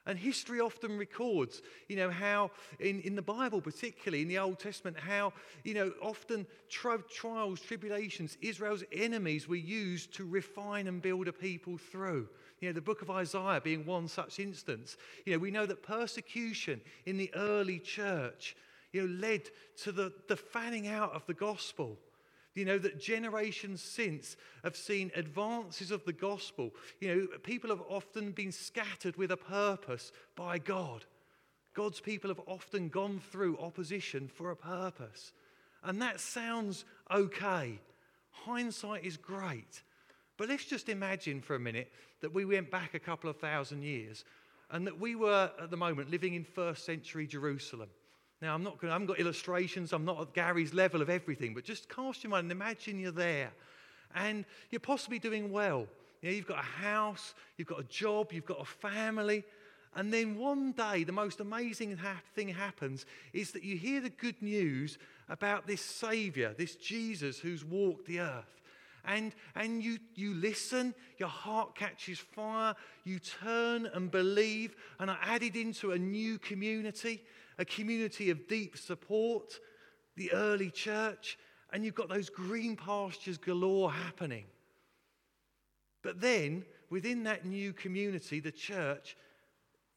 And 0.04 0.18
history 0.18 0.58
often 0.60 0.98
records, 0.98 1.62
you 1.88 1.94
know, 1.94 2.10
how 2.10 2.50
in, 2.80 3.00
in 3.02 3.14
the 3.14 3.22
Bible, 3.22 3.60
particularly 3.60 4.22
in 4.22 4.28
the 4.28 4.38
Old 4.38 4.58
Testament, 4.58 4.98
how, 4.98 5.32
you 5.62 5.74
know, 5.74 5.92
often 6.02 6.44
tri- 6.68 6.96
trials, 7.08 7.60
tribulations, 7.60 8.36
Israel's 8.40 8.82
enemies 8.92 9.46
were 9.46 9.54
used 9.54 10.12
to 10.14 10.26
refine 10.26 10.88
and 10.88 11.00
build 11.00 11.28
a 11.28 11.32
people 11.32 11.78
through. 11.78 12.28
You 12.60 12.68
know, 12.68 12.72
the 12.72 12.80
book 12.80 13.02
of 13.02 13.10
Isaiah 13.10 13.60
being 13.62 13.86
one 13.86 14.08
such 14.08 14.40
instance. 14.40 14.96
You 15.24 15.34
know, 15.34 15.38
we 15.38 15.52
know 15.52 15.66
that 15.66 15.84
persecution 15.84 16.80
in 17.06 17.16
the 17.16 17.32
early 17.36 17.78
church, 17.78 18.56
you 18.92 19.02
know, 19.02 19.20
led 19.20 19.50
to 19.82 19.92
the, 19.92 20.12
the 20.26 20.36
fanning 20.36 20.88
out 20.88 21.12
of 21.12 21.24
the 21.26 21.34
gospel. 21.34 21.96
You 22.54 22.66
know, 22.66 22.78
that 22.78 23.00
generations 23.00 23.80
since 23.82 24.36
have 24.62 24.76
seen 24.76 25.10
advances 25.16 25.90
of 25.90 26.04
the 26.04 26.12
gospel. 26.12 26.70
You 27.00 27.08
know, 27.08 27.26
people 27.42 27.70
have 27.70 27.82
often 27.88 28.32
been 28.32 28.52
scattered 28.52 29.16
with 29.16 29.30
a 29.30 29.36
purpose 29.36 30.12
by 30.36 30.58
God. 30.58 31.06
God's 31.74 32.00
people 32.00 32.28
have 32.28 32.40
often 32.46 32.88
gone 32.88 33.20
through 33.30 33.58
opposition 33.58 34.28
for 34.28 34.50
a 34.50 34.56
purpose. 34.56 35.32
And 35.82 36.02
that 36.02 36.20
sounds 36.20 36.84
okay. 37.10 37.78
Hindsight 38.30 39.04
is 39.04 39.16
great. 39.16 39.82
But 40.36 40.48
let's 40.48 40.64
just 40.64 40.88
imagine 40.88 41.40
for 41.40 41.54
a 41.54 41.60
minute 41.60 41.90
that 42.20 42.34
we 42.34 42.44
went 42.44 42.70
back 42.70 42.94
a 42.94 42.98
couple 42.98 43.30
of 43.30 43.38
thousand 43.38 43.82
years 43.82 44.24
and 44.70 44.86
that 44.86 44.98
we 44.98 45.14
were 45.14 45.50
at 45.60 45.70
the 45.70 45.76
moment 45.76 46.10
living 46.10 46.34
in 46.34 46.44
first 46.44 46.84
century 46.84 47.26
Jerusalem. 47.26 47.88
Now, 48.42 48.56
I'm 48.56 48.64
not 48.64 48.80
going, 48.80 48.90
I 48.90 48.94
haven't 48.94 49.06
got 49.06 49.20
illustrations, 49.20 49.92
I'm 49.92 50.04
not 50.04 50.20
at 50.20 50.34
Gary's 50.34 50.74
level 50.74 51.00
of 51.00 51.08
everything, 51.08 51.54
but 51.54 51.62
just 51.62 51.88
cast 51.88 52.24
your 52.24 52.32
mind 52.32 52.46
and 52.46 52.52
imagine 52.52 52.98
you're 52.98 53.12
there 53.12 53.52
and 54.16 54.44
you're 54.70 54.80
possibly 54.80 55.20
doing 55.20 55.52
well. 55.52 55.86
You 56.20 56.28
know, 56.28 56.34
you've 56.34 56.48
got 56.48 56.58
a 56.58 56.62
house, 56.62 57.34
you've 57.56 57.68
got 57.68 57.78
a 57.78 57.84
job, 57.84 58.32
you've 58.32 58.44
got 58.44 58.60
a 58.60 58.64
family. 58.64 59.44
And 59.94 60.12
then 60.12 60.36
one 60.38 60.72
day, 60.72 61.04
the 61.04 61.12
most 61.12 61.38
amazing 61.38 61.96
thing 62.34 62.48
happens 62.48 63.06
is 63.32 63.52
that 63.52 63.62
you 63.62 63.76
hear 63.76 64.00
the 64.00 64.10
good 64.10 64.42
news 64.42 64.98
about 65.28 65.68
this 65.68 65.80
Savior, 65.80 66.52
this 66.58 66.74
Jesus 66.74 67.38
who's 67.38 67.64
walked 67.64 68.06
the 68.06 68.20
earth. 68.20 68.61
And, 69.04 69.34
and 69.56 69.82
you, 69.82 69.98
you 70.14 70.34
listen, 70.34 70.94
your 71.18 71.28
heart 71.28 71.74
catches 71.74 72.18
fire, 72.18 72.74
you 73.04 73.18
turn 73.18 73.86
and 73.86 74.10
believe, 74.10 74.76
and 75.00 75.10
are 75.10 75.18
added 75.22 75.56
into 75.56 75.92
a 75.92 75.98
new 75.98 76.38
community 76.38 77.22
a 77.58 77.64
community 77.64 78.30
of 78.30 78.48
deep 78.48 78.76
support, 78.76 79.60
the 80.16 80.32
early 80.32 80.70
church, 80.70 81.38
and 81.72 81.84
you've 81.84 81.94
got 81.94 82.08
those 82.08 82.28
green 82.28 82.76
pastures 82.76 83.38
galore 83.38 83.90
happening. 83.90 84.44
But 86.02 86.20
then, 86.20 86.64
within 86.90 87.22
that 87.24 87.46
new 87.46 87.72
community, 87.72 88.40
the 88.40 88.52
church, 88.52 89.16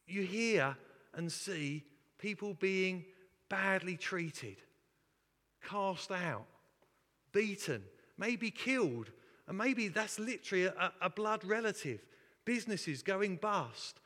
you 0.08 0.22
hear 0.22 0.78
and 1.14 1.32
see 1.32 1.84
people 2.20 2.54
being 2.54 3.06
badly 3.50 3.98
treated, 3.98 4.58
cast 5.64 6.12
out, 6.12 6.46
beaten, 7.32 7.84
maybe 8.18 8.52
killed, 8.52 9.12
and 9.48 9.58
maybe 9.58 9.88
that's 9.88 10.20
literally 10.20 10.66
a, 10.66 10.92
a 11.02 11.10
blood 11.10 11.44
relative. 11.44 12.06
Businesses 12.46 13.02
going 13.02 13.38
bust, 13.38 14.00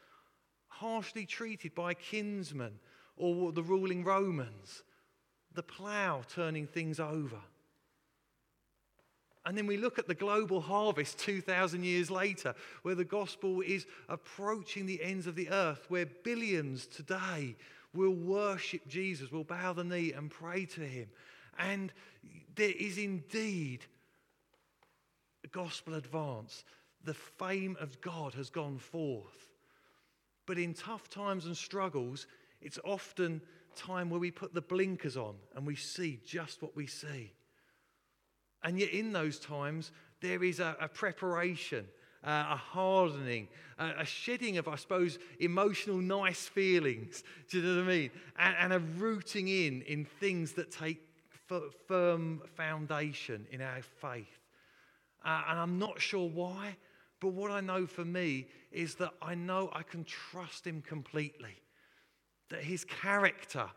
harshly 0.67 1.25
treated 1.25 1.75
by 1.75 1.93
kinsmen, 1.93 2.79
or 3.17 3.51
the 3.51 3.63
ruling 3.63 4.03
Romans, 4.03 4.83
the 5.53 5.63
plough 5.63 6.23
turning 6.27 6.67
things 6.67 6.99
over. 6.99 7.39
And 9.45 9.57
then 9.57 9.67
we 9.67 9.77
look 9.77 9.97
at 9.97 10.07
the 10.07 10.15
global 10.15 10.61
harvest 10.61 11.17
2,000 11.19 11.83
years 11.83 12.11
later, 12.11 12.53
where 12.83 12.95
the 12.95 13.05
gospel 13.05 13.61
is 13.61 13.87
approaching 14.07 14.85
the 14.85 15.01
ends 15.01 15.27
of 15.27 15.35
the 15.35 15.49
earth, 15.49 15.85
where 15.89 16.05
billions 16.05 16.85
today 16.85 17.55
will 17.93 18.13
worship 18.13 18.87
Jesus, 18.87 19.31
will 19.31 19.43
bow 19.43 19.73
the 19.73 19.83
knee 19.83 20.13
and 20.13 20.29
pray 20.29 20.65
to 20.65 20.81
him. 20.81 21.07
And 21.57 21.91
there 22.55 22.73
is 22.77 22.97
indeed 22.97 23.85
a 25.49 25.55
gospel 25.55 25.95
advance. 25.95 26.63
The 27.03 27.13
fame 27.13 27.77
of 27.79 28.01
God 28.01 28.33
has 28.33 28.49
gone 28.49 28.77
forth. 28.77 29.49
But 30.45 30.57
in 30.57 30.73
tough 30.73 31.09
times 31.09 31.45
and 31.45 31.55
struggles, 31.55 32.27
it's 32.61 32.79
often 32.83 33.41
time 33.75 34.09
where 34.09 34.19
we 34.19 34.31
put 34.31 34.53
the 34.53 34.61
blinkers 34.61 35.15
on 35.15 35.35
and 35.55 35.65
we 35.65 35.75
see 35.75 36.19
just 36.25 36.61
what 36.61 36.75
we 36.75 36.87
see. 36.87 37.31
And 38.63 38.77
yet, 38.77 38.89
in 38.89 39.13
those 39.13 39.39
times, 39.39 39.91
there 40.21 40.43
is 40.43 40.59
a, 40.59 40.75
a 40.81 40.89
preparation, 40.89 41.85
uh, 42.25 42.47
a 42.49 42.55
hardening, 42.57 43.47
a 43.77 44.03
shedding 44.03 44.57
of, 44.57 44.67
I 44.67 44.75
suppose, 44.75 45.17
emotional 45.39 45.97
nice 45.97 46.47
feelings. 46.47 47.23
Do 47.49 47.59
you 47.59 47.63
know 47.63 47.75
what 47.77 47.89
I 47.89 47.95
mean? 47.95 48.11
And, 48.37 48.55
and 48.59 48.73
a 48.73 48.79
rooting 48.79 49.47
in 49.47 49.83
in 49.83 50.03
things 50.03 50.53
that 50.53 50.71
take 50.71 50.99
f- 51.49 51.61
firm 51.87 52.41
foundation 52.57 53.47
in 53.51 53.61
our 53.61 53.81
faith. 54.01 54.38
Uh, 55.23 55.43
and 55.49 55.59
I'm 55.59 55.79
not 55.79 56.01
sure 56.01 56.27
why, 56.29 56.75
but 57.19 57.29
what 57.29 57.51
I 57.51 57.61
know 57.61 57.85
for 57.85 58.05
me 58.05 58.47
is 58.71 58.95
that 58.95 59.11
I 59.21 59.35
know 59.35 59.69
I 59.73 59.83
can 59.83 60.03
trust 60.05 60.65
Him 60.65 60.81
completely 60.81 61.57
that 62.49 62.63
his 62.63 62.83
character 62.83 63.67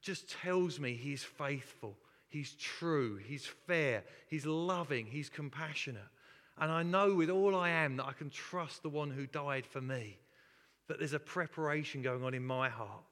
just 0.00 0.30
tells 0.30 0.78
me 0.78 0.94
he's 0.94 1.24
faithful, 1.24 1.96
he's 2.28 2.52
true, 2.52 3.16
he's 3.16 3.46
fair, 3.46 4.04
he's 4.28 4.46
loving, 4.46 5.06
he's 5.06 5.28
compassionate. 5.28 6.02
And 6.58 6.70
I 6.70 6.82
know 6.82 7.14
with 7.14 7.30
all 7.30 7.56
I 7.56 7.70
am 7.70 7.96
that 7.96 8.06
I 8.06 8.12
can 8.12 8.30
trust 8.30 8.82
the 8.82 8.88
one 8.88 9.10
who 9.10 9.26
died 9.26 9.66
for 9.66 9.80
me, 9.80 10.18
that 10.88 10.98
there's 10.98 11.14
a 11.14 11.20
preparation 11.20 12.02
going 12.02 12.22
on 12.22 12.34
in 12.34 12.44
my 12.44 12.68
heart. 12.68 13.04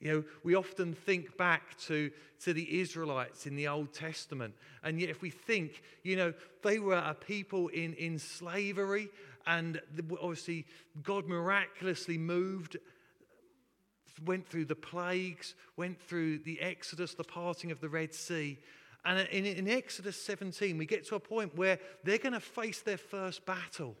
You 0.00 0.12
know, 0.12 0.24
we 0.42 0.54
often 0.54 0.92
think 0.94 1.36
back 1.36 1.78
to, 1.86 2.10
to 2.44 2.52
the 2.52 2.80
Israelites 2.80 3.46
in 3.46 3.56
the 3.56 3.68
Old 3.68 3.92
Testament. 3.92 4.54
And 4.82 5.00
yet, 5.00 5.08
if 5.08 5.22
we 5.22 5.30
think, 5.30 5.82
you 6.02 6.16
know, 6.16 6.34
they 6.62 6.78
were 6.78 6.94
a 6.94 7.14
people 7.14 7.68
in, 7.68 7.94
in 7.94 8.18
slavery 8.18 9.08
and 9.46 9.80
obviously, 10.20 10.66
God 11.02 11.26
miraculously 11.26 12.16
moved, 12.16 12.78
went 14.24 14.48
through 14.48 14.66
the 14.66 14.74
plagues, 14.74 15.54
went 15.76 16.00
through 16.00 16.38
the 16.38 16.60
Exodus, 16.60 17.14
the 17.14 17.24
parting 17.24 17.70
of 17.70 17.80
the 17.80 17.88
Red 17.88 18.14
Sea. 18.14 18.58
And 19.04 19.28
in, 19.28 19.44
in 19.44 19.68
Exodus 19.68 20.20
17, 20.22 20.78
we 20.78 20.86
get 20.86 21.06
to 21.08 21.16
a 21.16 21.20
point 21.20 21.56
where 21.56 21.78
they're 22.04 22.18
going 22.18 22.32
to 22.32 22.40
face 22.40 22.80
their 22.80 22.96
first 22.96 23.44
battle. 23.44 23.96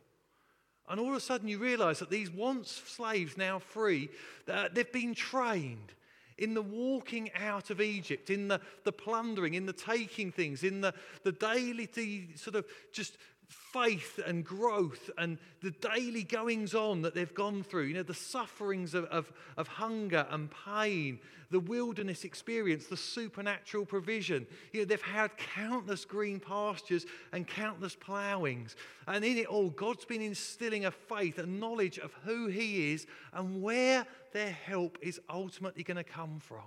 And 0.88 1.00
all 1.00 1.10
of 1.10 1.16
a 1.16 1.20
sudden, 1.20 1.48
you 1.48 1.58
realize 1.58 1.98
that 2.00 2.10
these 2.10 2.30
once 2.30 2.82
slaves, 2.86 3.36
now 3.36 3.58
free, 3.58 4.10
they've 4.46 4.92
been 4.92 5.14
trained 5.14 5.92
in 6.36 6.54
the 6.54 6.62
walking 6.62 7.30
out 7.34 7.70
of 7.70 7.80
Egypt, 7.80 8.28
in 8.28 8.48
the, 8.48 8.60
the 8.82 8.92
plundering, 8.92 9.54
in 9.54 9.66
the 9.66 9.72
taking 9.72 10.32
things, 10.32 10.64
in 10.64 10.80
the, 10.80 10.92
the 11.22 11.32
daily 11.32 11.88
sort 12.34 12.56
of 12.56 12.66
just 12.92 13.16
faith 13.48 14.20
and 14.24 14.44
growth 14.44 15.10
and 15.18 15.38
the 15.62 15.70
daily 15.70 16.22
goings 16.22 16.74
on 16.74 17.02
that 17.02 17.14
they've 17.14 17.34
gone 17.34 17.62
through, 17.62 17.84
you 17.84 17.94
know, 17.94 18.02
the 18.02 18.14
sufferings 18.14 18.94
of, 18.94 19.04
of, 19.06 19.32
of, 19.56 19.66
hunger 19.66 20.26
and 20.30 20.50
pain, 20.64 21.18
the 21.50 21.60
wilderness 21.60 22.24
experience, 22.24 22.86
the 22.86 22.96
supernatural 22.96 23.84
provision. 23.84 24.46
You 24.72 24.80
know, 24.80 24.86
they've 24.86 25.02
had 25.02 25.36
countless 25.36 26.04
green 26.04 26.40
pastures 26.40 27.06
and 27.32 27.46
countless 27.46 27.94
ploughings. 27.94 28.76
And 29.06 29.24
in 29.24 29.38
it 29.38 29.46
all, 29.46 29.70
God's 29.70 30.04
been 30.04 30.22
instilling 30.22 30.86
a 30.86 30.90
faith, 30.90 31.38
a 31.38 31.46
knowledge 31.46 31.98
of 31.98 32.12
who 32.24 32.46
He 32.46 32.92
is 32.92 33.06
and 33.32 33.62
where 33.62 34.06
their 34.32 34.50
help 34.50 34.98
is 35.02 35.20
ultimately 35.28 35.82
going 35.82 35.96
to 35.96 36.04
come 36.04 36.40
from. 36.40 36.64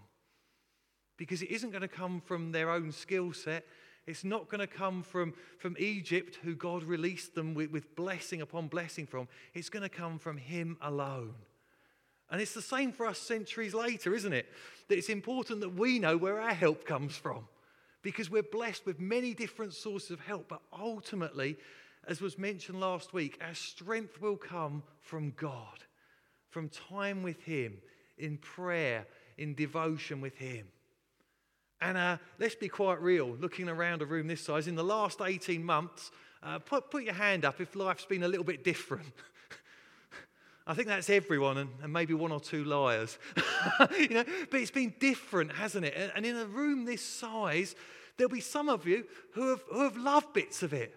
Because 1.18 1.42
it 1.42 1.50
isn't 1.50 1.72
going 1.72 1.82
to 1.82 1.88
come 1.88 2.22
from 2.22 2.52
their 2.52 2.70
own 2.70 2.92
skill 2.92 3.34
set. 3.34 3.66
It's 4.08 4.24
not 4.24 4.50
going 4.50 4.62
to 4.62 4.68
come 4.68 5.04
from, 5.04 5.34
from 5.60 5.76
Egypt, 5.78 6.40
who 6.42 6.56
God 6.56 6.84
released 6.84 7.36
them 7.36 7.54
with, 7.54 7.72
with 7.72 7.96
blessing 7.96 8.42
upon 8.42 8.70
blessing 8.70 9.06
from. 9.06 9.28
It's 9.54 9.70
going 9.70 9.84
to 9.84 9.90
come 9.90 10.18
from 10.18 10.38
Him 10.38 10.78
alone. 10.82 11.34
And 12.32 12.42
it's 12.42 12.54
the 12.54 12.62
same 12.62 12.94
for 12.94 13.06
us 13.06 13.20
centuries 13.20 13.74
later, 13.74 14.16
isn't 14.16 14.34
it? 14.34 14.48
That 14.88 14.98
it's 14.98 15.10
important 15.10 15.62
that 15.62 15.76
we 15.76 16.00
know 16.00 16.18
where 16.18 16.42
our 16.42 16.54
help 16.54 16.86
comes 16.86 17.16
from 17.16 17.48
because 18.02 18.30
we're 18.30 18.44
blessed 18.44 18.86
with 18.86 19.00
many 19.00 19.34
different 19.34 19.74
sources 19.74 20.12
of 20.12 20.22
help. 20.22 20.48
But 20.48 20.62
ultimately, 20.78 21.58
as 22.08 22.22
was 22.22 22.38
mentioned 22.38 22.80
last 22.80 23.14
week, 23.14 23.38
our 23.46 23.54
strength 23.54 24.22
will 24.22 24.38
come 24.38 24.84
from 25.02 25.34
God, 25.36 25.84
from 26.50 26.70
time 26.70 27.24
with 27.24 27.42
Him 27.44 27.78
in 28.18 28.38
prayer, 28.38 29.06
in 29.38 29.54
devotion 29.54 30.22
with 30.22 30.36
Him. 30.36 30.68
And 31.82 31.98
uh, 31.98 32.18
let's 32.40 32.56
be 32.56 32.70
quite 32.70 33.02
real, 33.02 33.36
looking 33.40 33.70
around 33.70 34.02
a 34.02 34.06
room 34.06 34.28
this 34.28 34.42
size, 34.42 34.68
in 34.68 34.76
the 34.76 34.84
last 34.84 35.22
18 35.22 35.64
months, 35.64 36.12
uh, 36.42 36.60
put, 36.60 36.90
put 36.90 37.04
your 37.04 37.14
hand 37.14 37.46
up 37.46 37.62
if 37.62 37.76
life's 37.76 38.06
been 38.06 38.24
a 38.24 38.28
little 38.28 38.44
bit 38.44 38.64
different. 38.64 39.06
I 40.68 40.74
think 40.74 40.88
that's 40.88 41.10
everyone 41.10 41.58
and, 41.58 41.70
and, 41.82 41.94
maybe 41.94 42.14
one 42.14 42.32
or 42.32 42.40
two 42.40 42.64
liars. 42.64 43.18
you 43.98 44.10
know, 44.10 44.26
but 44.52 44.60
it's 44.60 44.72
been 44.72 44.94
different, 45.00 45.52
hasn't 45.52 45.86
it? 45.86 45.94
And, 45.96 46.12
and 46.16 46.26
in 46.26 46.36
a 46.36 46.46
room 46.46 46.86
this 46.86 47.02
size, 47.02 47.76
there'll 48.18 48.30
be 48.30 48.42
some 48.42 48.70
of 48.70 48.86
you 48.86 49.06
who 49.34 49.50
have, 49.50 49.64
who 49.72 49.84
have 49.84 49.98
loved 49.98 50.34
bits 50.34 50.64
of 50.64 50.74
it. 50.74 50.96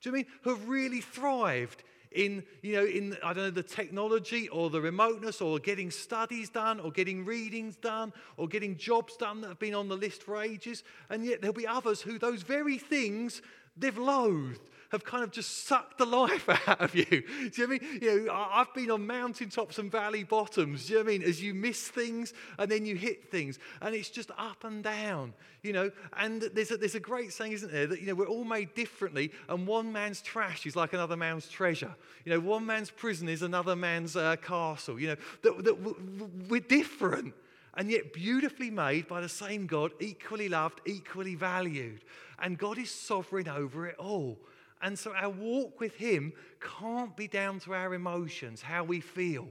Do 0.00 0.10
you 0.10 0.14
mean 0.14 0.26
who 0.42 0.50
have 0.50 0.68
really 0.68 1.00
thrived 1.00 1.84
in, 2.14 2.44
you 2.62 2.74
know, 2.74 2.84
in, 2.84 3.16
I 3.22 3.32
don't 3.32 3.44
know, 3.44 3.50
the 3.50 3.62
technology 3.62 4.48
or 4.48 4.70
the 4.70 4.80
remoteness 4.80 5.40
or 5.40 5.58
getting 5.58 5.90
studies 5.90 6.48
done 6.48 6.80
or 6.80 6.90
getting 6.90 7.24
readings 7.24 7.76
done 7.76 8.12
or 8.36 8.48
getting 8.48 8.76
jobs 8.76 9.16
done 9.16 9.40
that 9.42 9.48
have 9.48 9.58
been 9.58 9.74
on 9.74 9.88
the 9.88 9.96
list 9.96 10.22
for 10.22 10.40
ages. 10.40 10.84
And 11.10 11.24
yet 11.24 11.40
there'll 11.40 11.54
be 11.54 11.66
others 11.66 12.00
who 12.00 12.18
those 12.18 12.42
very 12.42 12.78
things 12.78 13.42
they've 13.76 13.98
loathed 13.98 14.60
have 14.94 15.04
kind 15.04 15.22
of 15.22 15.30
just 15.30 15.66
sucked 15.66 15.98
the 15.98 16.06
life 16.22 16.48
out 16.68 16.80
of 16.80 16.94
you. 16.94 17.04
Do 17.04 17.50
you 17.52 17.52
know 17.58 17.64
I 17.64 17.66
mean? 17.66 17.98
You 18.00 18.26
know, 18.26 18.32
I've 18.32 18.72
been 18.74 18.90
on 18.90 19.06
mountaintops 19.06 19.78
and 19.78 19.90
valley 19.90 20.24
bottoms. 20.24 20.86
Do 20.86 20.94
you 20.94 20.98
know 20.98 21.04
I 21.04 21.18
mean? 21.18 21.22
As 21.22 21.42
you 21.42 21.54
miss 21.54 21.88
things 21.88 22.32
and 22.58 22.70
then 22.70 22.86
you 22.86 22.96
hit 22.96 23.30
things, 23.30 23.58
and 23.82 23.94
it's 23.94 24.10
just 24.10 24.30
up 24.38 24.64
and 24.64 24.82
down. 24.82 25.34
You 25.62 25.72
know, 25.72 25.90
and 26.16 26.42
there's 26.42 26.70
a, 26.70 26.76
there's 26.76 26.94
a 26.94 27.00
great 27.00 27.32
saying, 27.32 27.52
isn't 27.52 27.72
there, 27.72 27.86
that 27.86 28.00
you 28.00 28.06
know 28.06 28.14
we're 28.14 28.26
all 28.26 28.44
made 28.44 28.74
differently, 28.74 29.32
and 29.48 29.66
one 29.66 29.92
man's 29.92 30.20
trash 30.22 30.66
is 30.66 30.76
like 30.76 30.92
another 30.92 31.16
man's 31.16 31.48
treasure. 31.48 31.94
You 32.24 32.32
know, 32.32 32.40
one 32.40 32.64
man's 32.66 32.90
prison 32.90 33.28
is 33.28 33.42
another 33.42 33.76
man's 33.76 34.16
uh, 34.16 34.36
castle. 34.36 34.98
You 34.98 35.08
know, 35.08 35.16
that, 35.42 35.64
that 35.64 36.48
we're 36.48 36.60
different 36.60 37.34
and 37.76 37.90
yet 37.90 38.12
beautifully 38.12 38.70
made 38.70 39.08
by 39.08 39.20
the 39.20 39.28
same 39.28 39.66
God, 39.66 39.92
equally 40.00 40.48
loved, 40.48 40.80
equally 40.86 41.34
valued. 41.34 42.00
And 42.38 42.58
God 42.58 42.78
is 42.78 42.90
sovereign 42.90 43.48
over 43.48 43.86
it 43.86 43.96
all. 43.98 44.38
And 44.84 44.98
so 44.98 45.14
our 45.14 45.30
walk 45.30 45.80
with 45.80 45.96
Him 45.96 46.34
can't 46.78 47.16
be 47.16 47.26
down 47.26 47.58
to 47.60 47.72
our 47.72 47.94
emotions, 47.94 48.60
how 48.60 48.84
we 48.84 49.00
feel, 49.00 49.48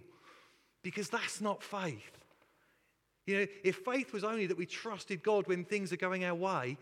because 0.84 1.10
that's 1.10 1.42
not 1.42 1.64
faith. 1.64 2.20
You 3.26 3.40
know, 3.40 3.48
if 3.64 3.78
faith 3.78 4.14
was 4.14 4.24
only 4.24 4.46
that 4.46 4.58
we 4.58 4.68
trusted 4.68 5.24
God 5.24 5.48
when 5.48 5.66
things 5.66 5.92
are 5.92 5.98
going 5.98 6.24
our 6.24 6.36
way, 6.36 6.78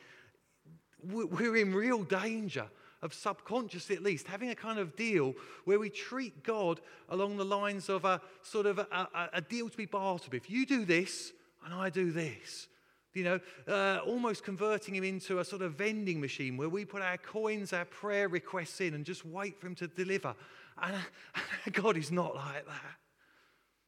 we're 1.01 1.55
in 1.55 1.73
real 1.73 2.03
danger 2.03 2.65
of 3.01 3.13
subconsciously 3.13 3.95
at 3.95 4.03
least 4.03 4.27
having 4.27 4.49
a 4.49 4.55
kind 4.55 4.79
of 4.79 4.97
deal 4.97 5.33
where 5.63 5.79
we 5.79 5.89
treat 5.89 6.43
God 6.43 6.81
along 7.07 7.37
the 7.37 7.45
lines 7.45 7.87
of 7.87 8.03
a 8.03 8.21
sort 8.41 8.65
of 8.65 8.79
a, 8.79 8.87
a, 8.91 9.29
a 9.35 9.41
deal 9.41 9.69
to 9.69 9.77
be 9.77 9.85
bartered. 9.85 10.33
If 10.33 10.49
you 10.49 10.65
do 10.65 10.83
this 10.83 11.31
and 11.63 11.73
I 11.73 11.89
do 11.89 12.11
this, 12.11 12.67
you 13.13 13.23
know, 13.23 13.39
uh, 13.67 13.99
almost 14.05 14.43
converting 14.43 14.95
him 14.95 15.03
into 15.03 15.39
a 15.39 15.45
sort 15.45 15.61
of 15.61 15.73
vending 15.73 16.21
machine 16.21 16.57
where 16.57 16.69
we 16.69 16.85
put 16.85 17.01
our 17.01 17.17
coins, 17.17 17.73
our 17.73 17.85
prayer 17.85 18.29
requests 18.29 18.79
in 18.81 18.93
and 18.93 19.05
just 19.05 19.25
wait 19.25 19.59
for 19.59 19.67
him 19.67 19.75
to 19.75 19.87
deliver. 19.87 20.33
And 20.81 20.95
God 21.73 21.97
is 21.97 22.11
not 22.11 22.35
like 22.35 22.65
that. 22.65 22.95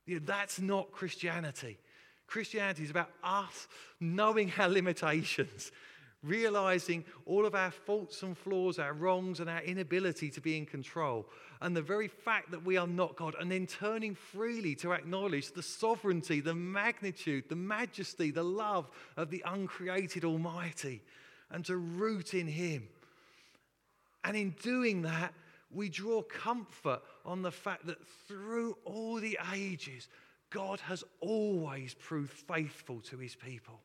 You 0.05 0.19
know, 0.19 0.25
that's 0.25 0.59
not 0.59 0.91
Christianity. 0.91 1.77
Christianity 2.27 2.83
is 2.83 2.89
about 2.89 3.09
us 3.23 3.67
knowing 3.99 4.51
our 4.57 4.67
limitations 4.67 5.71
realizing 6.23 7.03
all 7.25 7.45
of 7.45 7.53
our 7.53 7.71
faults 7.71 8.23
and 8.23 8.37
flaws, 8.37 8.79
our 8.79 8.93
wrongs, 8.93 9.39
and 9.39 9.49
our 9.49 9.61
inability 9.61 10.29
to 10.31 10.41
be 10.41 10.57
in 10.57 10.65
control, 10.65 11.27
and 11.61 11.75
the 11.75 11.81
very 11.81 12.07
fact 12.07 12.51
that 12.51 12.65
we 12.65 12.77
are 12.77 12.87
not 12.87 13.15
God, 13.15 13.35
and 13.39 13.51
then 13.51 13.67
turning 13.67 14.15
freely 14.15 14.73
to 14.75 14.93
acknowledge 14.93 15.51
the 15.51 15.61
sovereignty, 15.61 16.39
the 16.39 16.55
magnitude, 16.55 17.45
the 17.49 17.55
majesty, 17.55 18.31
the 18.31 18.43
love 18.43 18.89
of 19.17 19.29
the 19.29 19.43
uncreated 19.45 20.23
Almighty, 20.23 21.01
and 21.51 21.65
to 21.65 21.75
root 21.75 22.33
in 22.33 22.47
Him. 22.47 22.87
And 24.23 24.37
in 24.37 24.51
doing 24.61 25.01
that, 25.03 25.33
we 25.69 25.89
draw 25.89 26.21
comfort 26.21 27.01
on 27.25 27.41
the 27.41 27.51
fact 27.51 27.87
that 27.87 27.97
through 28.27 28.77
all 28.85 29.15
the 29.15 29.37
ages, 29.53 30.07
God 30.49 30.79
has 30.81 31.03
always 31.19 31.93
proved 31.95 32.31
faithful 32.31 33.01
to 33.01 33.17
His 33.17 33.35
people. 33.35 33.81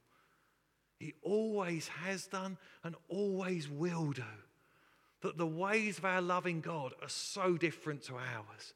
He 0.99 1.15
always 1.23 1.89
has 1.89 2.27
done 2.27 2.59
and 2.83 2.97
always 3.09 3.69
will 3.69 4.13
do. 4.13 4.23
That 5.23 5.39
the 5.39 5.47
ways 5.47 5.99
of 5.99 6.05
our 6.05 6.21
loving 6.21 6.61
God 6.61 6.93
are 7.03 7.09
so 7.09 7.57
different 7.57 8.03
to 8.05 8.15
ours. 8.15 8.75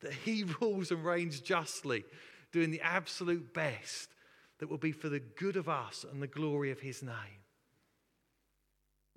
That 0.00 0.12
He 0.12 0.44
rules 0.60 0.90
and 0.90 1.04
reigns 1.04 1.40
justly, 1.40 2.04
doing 2.52 2.70
the 2.70 2.80
absolute 2.80 3.54
best 3.54 4.10
that 4.58 4.68
will 4.68 4.78
be 4.78 4.92
for 4.92 5.08
the 5.08 5.20
good 5.20 5.56
of 5.56 5.68
us 5.68 6.04
and 6.10 6.22
the 6.22 6.26
glory 6.26 6.70
of 6.70 6.80
His 6.80 7.02
name. 7.02 7.40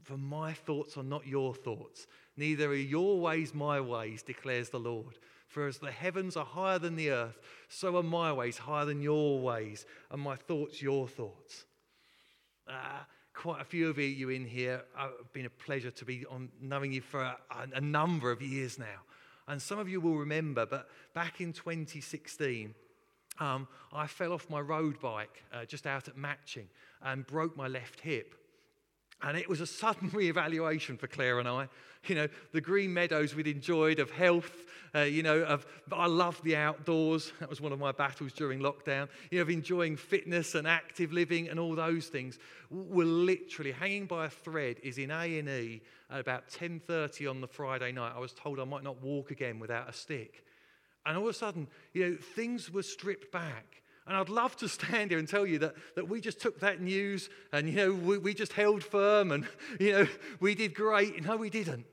For 0.04 0.18
my 0.18 0.54
thoughts 0.54 0.98
are 0.98 1.04
not 1.04 1.28
your 1.28 1.54
thoughts, 1.54 2.08
neither 2.36 2.70
are 2.70 2.76
your 2.76 3.20
ways 3.20 3.54
my 3.54 3.80
ways, 3.80 4.22
declares 4.22 4.70
the 4.70 4.80
Lord. 4.80 5.18
For 5.48 5.68
as 5.68 5.78
the 5.78 5.92
heavens 5.92 6.36
are 6.36 6.46
higher 6.46 6.80
than 6.80 6.96
the 6.96 7.12
earth, 7.12 7.39
so 7.70 7.96
are 7.98 8.04
my 8.04 8.34
ways 8.34 8.58
higher 8.58 8.86
than 8.86 9.02
your 9.02 9.39
ways, 9.39 9.86
and 10.12 10.22
my 10.22 10.36
thoughts 10.36 10.82
your 10.82 11.08
thoughts. 11.08 11.66
Uh, 12.67 13.04
quite 13.34 13.62
a 13.62 13.65
few 13.65 13.89
of 13.89 13.97
you 13.97 14.30
in 14.30 14.45
here, 14.45 14.84
uh, 14.97 15.10
been 15.34 15.45
a 15.45 15.49
pleasure 15.49 15.91
to 15.91 16.06
be 16.06 16.26
on 16.28 16.49
knowing 16.62 16.93
you 16.93 17.02
for 17.02 17.21
a, 17.21 17.38
a 17.73 17.82
number 17.82 18.32
of 18.32 18.41
years 18.41 18.78
now. 18.78 19.02
And 19.47 19.62
some 19.62 19.80
of 19.80 19.89
you 19.89 19.99
will 19.99 20.15
remember, 20.15 20.65
but 20.65 20.88
back 21.13 21.41
in 21.41 21.52
2016, 21.52 22.73
um, 23.39 23.67
I 23.91 24.08
fell 24.08 24.32
off 24.32 24.49
my 24.49 24.62
road 24.62 24.99
bike 24.99 25.43
uh, 25.54 25.65
just 25.65 25.88
out 25.88 26.08
at 26.08 26.15
Matching 26.15 26.69
and 27.02 27.26
broke 27.26 27.58
my 27.58 27.67
left 27.67 27.99
hip. 27.99 28.36
And 29.24 29.38
it 29.38 29.48
was 29.48 29.62
a 29.62 29.66
sudden 29.66 30.10
re-evaluation 30.14 30.98
for 30.98 31.08
Claire 31.08 31.40
and 31.40 31.48
I. 31.48 31.70
You 32.08 32.16
know, 32.16 32.28
the 32.52 32.60
green 32.60 32.94
meadows 32.94 33.34
we'd 33.34 33.48
enjoyed 33.48 34.00
of 34.00 34.12
health, 34.12 34.52
uh, 34.94 35.00
you 35.00 35.24
know, 35.24 35.42
of 35.44 35.66
I 35.92 36.08
loved 36.08 36.44
the 36.44 36.58
outdoors. 36.58 37.32
That 37.40 37.50
was 37.50 37.62
one 37.62 37.72
of 37.72 37.80
my 37.80 37.94
battles 37.94 38.34
during 38.34 38.60
lockdown. 38.60 39.08
You 39.32 39.38
know, 39.38 39.44
of 39.44 39.50
enjoying 39.50 39.96
fitness 39.96 40.56
and 40.56 40.68
active 40.68 41.14
living 41.14 41.48
and 41.48 41.58
all 41.60 41.76
those 41.76 42.08
things 42.08 42.40
were 42.70 43.06
literally 43.06 43.72
hanging 43.72 44.06
by 44.06 44.26
a 44.26 44.30
thread. 44.30 44.78
Is 44.84 44.98
in 44.98 45.12
A 45.12 45.40
and 45.40 45.48
E 45.48 45.82
at 46.10 46.20
about 46.20 46.50
10:30 46.50 47.30
on 47.30 47.40
the 47.40 47.48
Friday 47.48 47.94
night. 47.94 48.12
I 48.14 48.20
was 48.20 48.34
told 48.34 48.60
I 48.60 48.66
might 48.66 48.84
not 48.84 49.02
walk 49.02 49.32
again 49.32 49.60
without 49.60 49.90
a 49.90 49.94
stick, 49.94 50.44
and 51.06 51.18
all 51.18 51.24
of 51.24 51.30
a 51.30 51.34
sudden, 51.34 51.68
you 51.94 52.10
know, 52.10 52.18
things 52.18 52.70
were 52.70 52.84
stripped 52.84 53.32
back. 53.32 53.83
And 54.06 54.18
I'd 54.18 54.30
love 54.30 54.56
to 54.58 54.68
stand 54.68 55.12
here 55.12 55.20
and 55.20 55.28
tell 55.28 55.46
you 55.46 55.60
that, 55.60 55.76
that 55.96 56.10
we 56.10 56.20
just 56.20 56.42
took 56.42 56.60
that 56.60 56.82
news 56.82 57.30
and, 57.52 57.70
you 57.70 57.76
know, 57.76 57.94
we, 57.94 58.18
we 58.18 58.34
just 58.34 58.54
held 58.54 58.84
firm 58.84 59.32
and, 59.32 59.48
you 59.80 59.94
know, 59.94 60.08
we 60.39 60.56
did 60.56 60.74
great. 60.74 61.24
No, 61.24 61.38
we 61.38 61.50
didn't. 61.50 61.86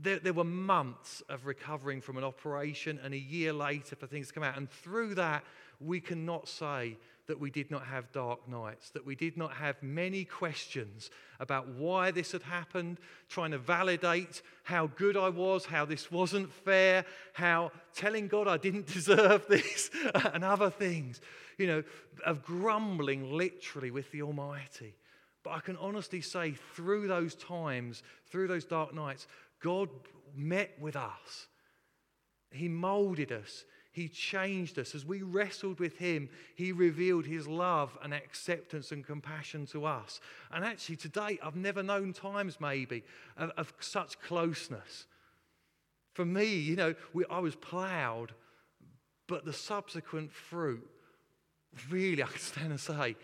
There, 0.00 0.18
there 0.18 0.32
were 0.32 0.44
months 0.44 1.22
of 1.28 1.46
recovering 1.46 2.00
from 2.00 2.16
an 2.16 2.24
operation 2.24 3.00
and 3.02 3.14
a 3.14 3.18
year 3.18 3.52
later 3.52 3.96
for 3.96 4.06
things 4.06 4.28
to 4.28 4.34
come 4.34 4.42
out. 4.42 4.56
And 4.56 4.70
through 4.70 5.14
that, 5.16 5.44
we 5.80 6.00
cannot 6.00 6.48
say 6.48 6.96
that 7.26 7.40
we 7.40 7.50
did 7.50 7.70
not 7.70 7.86
have 7.86 8.12
dark 8.12 8.48
nights, 8.48 8.90
that 8.90 9.04
we 9.04 9.14
did 9.14 9.36
not 9.36 9.52
have 9.54 9.82
many 9.82 10.24
questions 10.24 11.10
about 11.40 11.68
why 11.68 12.10
this 12.10 12.32
had 12.32 12.42
happened, 12.42 12.98
trying 13.28 13.50
to 13.50 13.58
validate 13.58 14.42
how 14.64 14.86
good 14.86 15.16
I 15.16 15.28
was, 15.28 15.66
how 15.66 15.84
this 15.84 16.10
wasn't 16.10 16.52
fair, 16.52 17.04
how 17.32 17.72
telling 17.94 18.28
God 18.28 18.46
I 18.46 18.56
didn't 18.56 18.86
deserve 18.92 19.46
this, 19.48 19.90
and 20.32 20.44
other 20.44 20.70
things, 20.70 21.20
you 21.58 21.66
know, 21.66 21.82
of 22.24 22.44
grumbling 22.44 23.32
literally 23.32 23.90
with 23.90 24.10
the 24.12 24.22
Almighty. 24.22 24.94
But 25.42 25.50
I 25.50 25.60
can 25.60 25.76
honestly 25.76 26.20
say, 26.20 26.54
through 26.74 27.08
those 27.08 27.34
times, 27.34 28.02
through 28.30 28.48
those 28.48 28.64
dark 28.64 28.94
nights, 28.94 29.26
God 29.60 29.88
met 30.34 30.72
with 30.80 30.96
us. 30.96 31.46
He 32.50 32.68
molded 32.68 33.32
us. 33.32 33.64
He 33.96 34.08
changed 34.08 34.78
us. 34.78 34.94
As 34.94 35.06
we 35.06 35.22
wrestled 35.22 35.80
with 35.80 35.96
Him, 35.96 36.28
He 36.54 36.70
revealed 36.70 37.24
His 37.24 37.48
love 37.48 37.96
and 38.02 38.12
acceptance 38.12 38.92
and 38.92 39.02
compassion 39.02 39.64
to 39.68 39.86
us. 39.86 40.20
And 40.52 40.66
actually, 40.66 40.96
today, 40.96 41.38
I've 41.42 41.56
never 41.56 41.82
known 41.82 42.12
times 42.12 42.58
maybe 42.60 43.04
of, 43.38 43.52
of 43.56 43.72
such 43.80 44.20
closeness. 44.20 45.06
For 46.12 46.26
me, 46.26 46.56
you 46.56 46.76
know, 46.76 46.94
we, 47.14 47.24
I 47.30 47.38
was 47.38 47.56
ploughed, 47.56 48.34
but 49.28 49.46
the 49.46 49.54
subsequent 49.54 50.30
fruit, 50.30 50.86
really, 51.88 52.22
I 52.22 52.26
can 52.26 52.38
stand 52.38 52.72
and 52.72 52.80
say, 52.80 53.16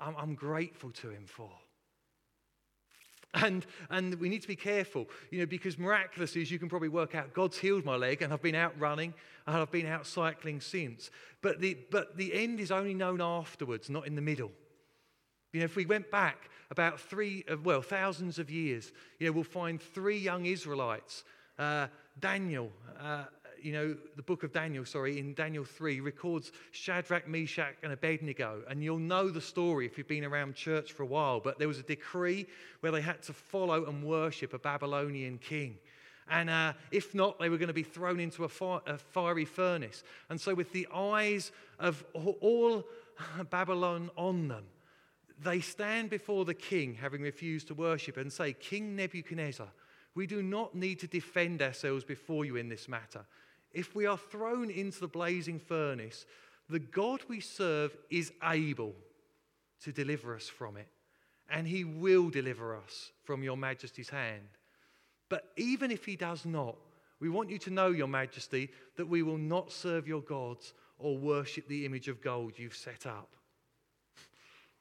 I'm, 0.00 0.14
I'm 0.16 0.34
grateful 0.36 0.92
to 0.92 1.10
Him 1.10 1.24
for. 1.26 1.50
And, 3.34 3.64
and 3.90 4.16
we 4.16 4.28
need 4.28 4.42
to 4.42 4.48
be 4.48 4.56
careful, 4.56 5.08
you 5.30 5.38
know, 5.38 5.46
because 5.46 5.78
miraculously, 5.78 6.42
as 6.42 6.50
you 6.50 6.58
can 6.58 6.68
probably 6.68 6.88
work 6.88 7.14
out, 7.14 7.32
God's 7.32 7.58
healed 7.58 7.84
my 7.84 7.94
leg 7.94 8.22
and 8.22 8.32
I've 8.32 8.42
been 8.42 8.56
out 8.56 8.74
running 8.78 9.14
and 9.46 9.56
I've 9.56 9.70
been 9.70 9.86
out 9.86 10.04
cycling 10.04 10.60
since. 10.60 11.10
But 11.40 11.60
the, 11.60 11.78
but 11.90 12.16
the 12.16 12.34
end 12.34 12.58
is 12.58 12.72
only 12.72 12.92
known 12.92 13.20
afterwards, 13.20 13.88
not 13.88 14.06
in 14.06 14.16
the 14.16 14.20
middle. 14.20 14.50
You 15.52 15.60
know, 15.60 15.64
if 15.64 15.76
we 15.76 15.86
went 15.86 16.10
back 16.10 16.50
about 16.70 17.00
three, 17.00 17.44
uh, 17.50 17.56
well, 17.62 17.82
thousands 17.82 18.38
of 18.38 18.50
years, 18.50 18.92
you 19.18 19.26
know, 19.26 19.32
we'll 19.32 19.44
find 19.44 19.80
three 19.80 20.18
young 20.18 20.46
Israelites, 20.46 21.24
uh, 21.58 21.86
Daniel, 22.18 22.70
uh, 22.98 23.24
you 23.62 23.72
know, 23.72 23.96
the 24.16 24.22
book 24.22 24.42
of 24.42 24.52
Daniel, 24.52 24.84
sorry, 24.84 25.18
in 25.18 25.34
Daniel 25.34 25.64
3 25.64 26.00
records 26.00 26.52
Shadrach, 26.72 27.28
Meshach, 27.28 27.74
and 27.82 27.92
Abednego. 27.92 28.62
And 28.68 28.82
you'll 28.82 28.98
know 28.98 29.28
the 29.28 29.40
story 29.40 29.86
if 29.86 29.98
you've 29.98 30.08
been 30.08 30.24
around 30.24 30.54
church 30.54 30.92
for 30.92 31.02
a 31.02 31.06
while. 31.06 31.40
But 31.40 31.58
there 31.58 31.68
was 31.68 31.78
a 31.78 31.82
decree 31.82 32.46
where 32.80 32.92
they 32.92 33.00
had 33.00 33.22
to 33.24 33.32
follow 33.32 33.86
and 33.86 34.04
worship 34.04 34.54
a 34.54 34.58
Babylonian 34.58 35.38
king. 35.38 35.78
And 36.28 36.48
uh, 36.48 36.74
if 36.92 37.14
not, 37.14 37.38
they 37.38 37.48
were 37.48 37.58
going 37.58 37.68
to 37.68 37.74
be 37.74 37.82
thrown 37.82 38.20
into 38.20 38.44
a, 38.44 38.48
fi- 38.48 38.80
a 38.86 38.98
fiery 38.98 39.44
furnace. 39.44 40.04
And 40.28 40.40
so, 40.40 40.54
with 40.54 40.72
the 40.72 40.86
eyes 40.94 41.50
of 41.78 42.04
all 42.14 42.84
Babylon 43.50 44.10
on 44.16 44.48
them, 44.48 44.64
they 45.42 45.60
stand 45.60 46.10
before 46.10 46.44
the 46.44 46.54
king, 46.54 46.94
having 46.94 47.22
refused 47.22 47.68
to 47.68 47.74
worship, 47.74 48.16
and 48.16 48.32
say, 48.32 48.52
King 48.52 48.94
Nebuchadnezzar, 48.94 49.68
we 50.14 50.26
do 50.26 50.42
not 50.42 50.74
need 50.74 51.00
to 51.00 51.06
defend 51.06 51.62
ourselves 51.62 52.04
before 52.04 52.44
you 52.44 52.56
in 52.56 52.68
this 52.68 52.88
matter. 52.88 53.24
If 53.72 53.94
we 53.94 54.06
are 54.06 54.18
thrown 54.18 54.70
into 54.70 55.00
the 55.00 55.08
blazing 55.08 55.58
furnace, 55.58 56.26
the 56.68 56.78
God 56.78 57.22
we 57.28 57.40
serve 57.40 57.96
is 58.10 58.32
able 58.42 58.94
to 59.82 59.92
deliver 59.92 60.34
us 60.34 60.48
from 60.48 60.76
it, 60.76 60.88
and 61.48 61.66
he 61.66 61.84
will 61.84 62.30
deliver 62.30 62.76
us 62.76 63.12
from 63.24 63.42
your 63.42 63.56
majesty's 63.56 64.10
hand. 64.10 64.48
But 65.28 65.44
even 65.56 65.90
if 65.90 66.04
he 66.04 66.16
does 66.16 66.44
not, 66.44 66.76
we 67.20 67.28
want 67.28 67.50
you 67.50 67.58
to 67.58 67.70
know, 67.70 67.88
your 67.88 68.08
majesty, 68.08 68.70
that 68.96 69.08
we 69.08 69.22
will 69.22 69.38
not 69.38 69.72
serve 69.72 70.08
your 70.08 70.22
gods 70.22 70.74
or 70.98 71.16
worship 71.16 71.68
the 71.68 71.86
image 71.86 72.08
of 72.08 72.22
gold 72.22 72.54
you've 72.56 72.74
set 72.74 73.06
up. 73.06 73.30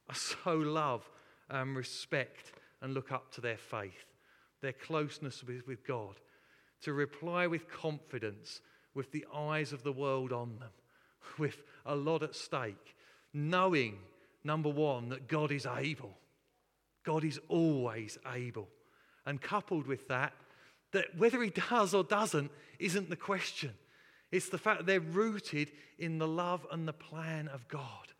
I 0.09 0.13
so 0.13 0.55
love 0.55 1.09
and 1.49 1.75
respect 1.75 2.53
and 2.81 2.93
look 2.93 3.11
up 3.11 3.31
to 3.33 3.41
their 3.41 3.57
faith 3.57 4.05
their 4.61 4.73
closeness 4.73 5.43
with, 5.43 5.65
with 5.67 5.85
God, 5.85 6.15
to 6.81 6.93
reply 6.93 7.47
with 7.47 7.69
confidence, 7.69 8.61
with 8.93 9.11
the 9.11 9.25
eyes 9.33 9.71
of 9.73 9.83
the 9.83 9.91
world 9.91 10.31
on 10.31 10.59
them, 10.59 10.71
with 11.37 11.61
a 11.85 11.95
lot 11.95 12.23
at 12.23 12.35
stake, 12.35 12.95
knowing, 13.33 13.97
number 14.43 14.69
one, 14.69 15.09
that 15.09 15.27
God 15.27 15.51
is 15.51 15.65
able. 15.65 16.17
God 17.03 17.23
is 17.23 17.39
always 17.47 18.17
able. 18.33 18.67
And 19.25 19.41
coupled 19.41 19.87
with 19.87 20.07
that, 20.07 20.33
that 20.91 21.17
whether 21.17 21.41
he 21.41 21.49
does 21.49 21.93
or 21.93 22.03
doesn't 22.03 22.51
isn't 22.79 23.09
the 23.09 23.15
question. 23.15 23.71
It's 24.31 24.49
the 24.49 24.57
fact 24.57 24.79
that 24.79 24.85
they're 24.85 24.99
rooted 24.99 25.71
in 25.97 26.17
the 26.17 26.27
love 26.27 26.65
and 26.71 26.87
the 26.87 26.93
plan 26.93 27.47
of 27.47 27.67
God, 27.67 28.13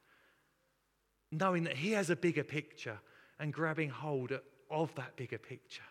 knowing 1.32 1.64
that 1.64 1.78
he 1.78 1.92
has 1.92 2.10
a 2.10 2.16
bigger 2.16 2.44
picture 2.44 3.00
and 3.40 3.54
grabbing 3.54 3.90
hold 3.90 4.32
of 4.70 4.94
that 4.96 5.16
bigger 5.16 5.38
picture. 5.38 5.84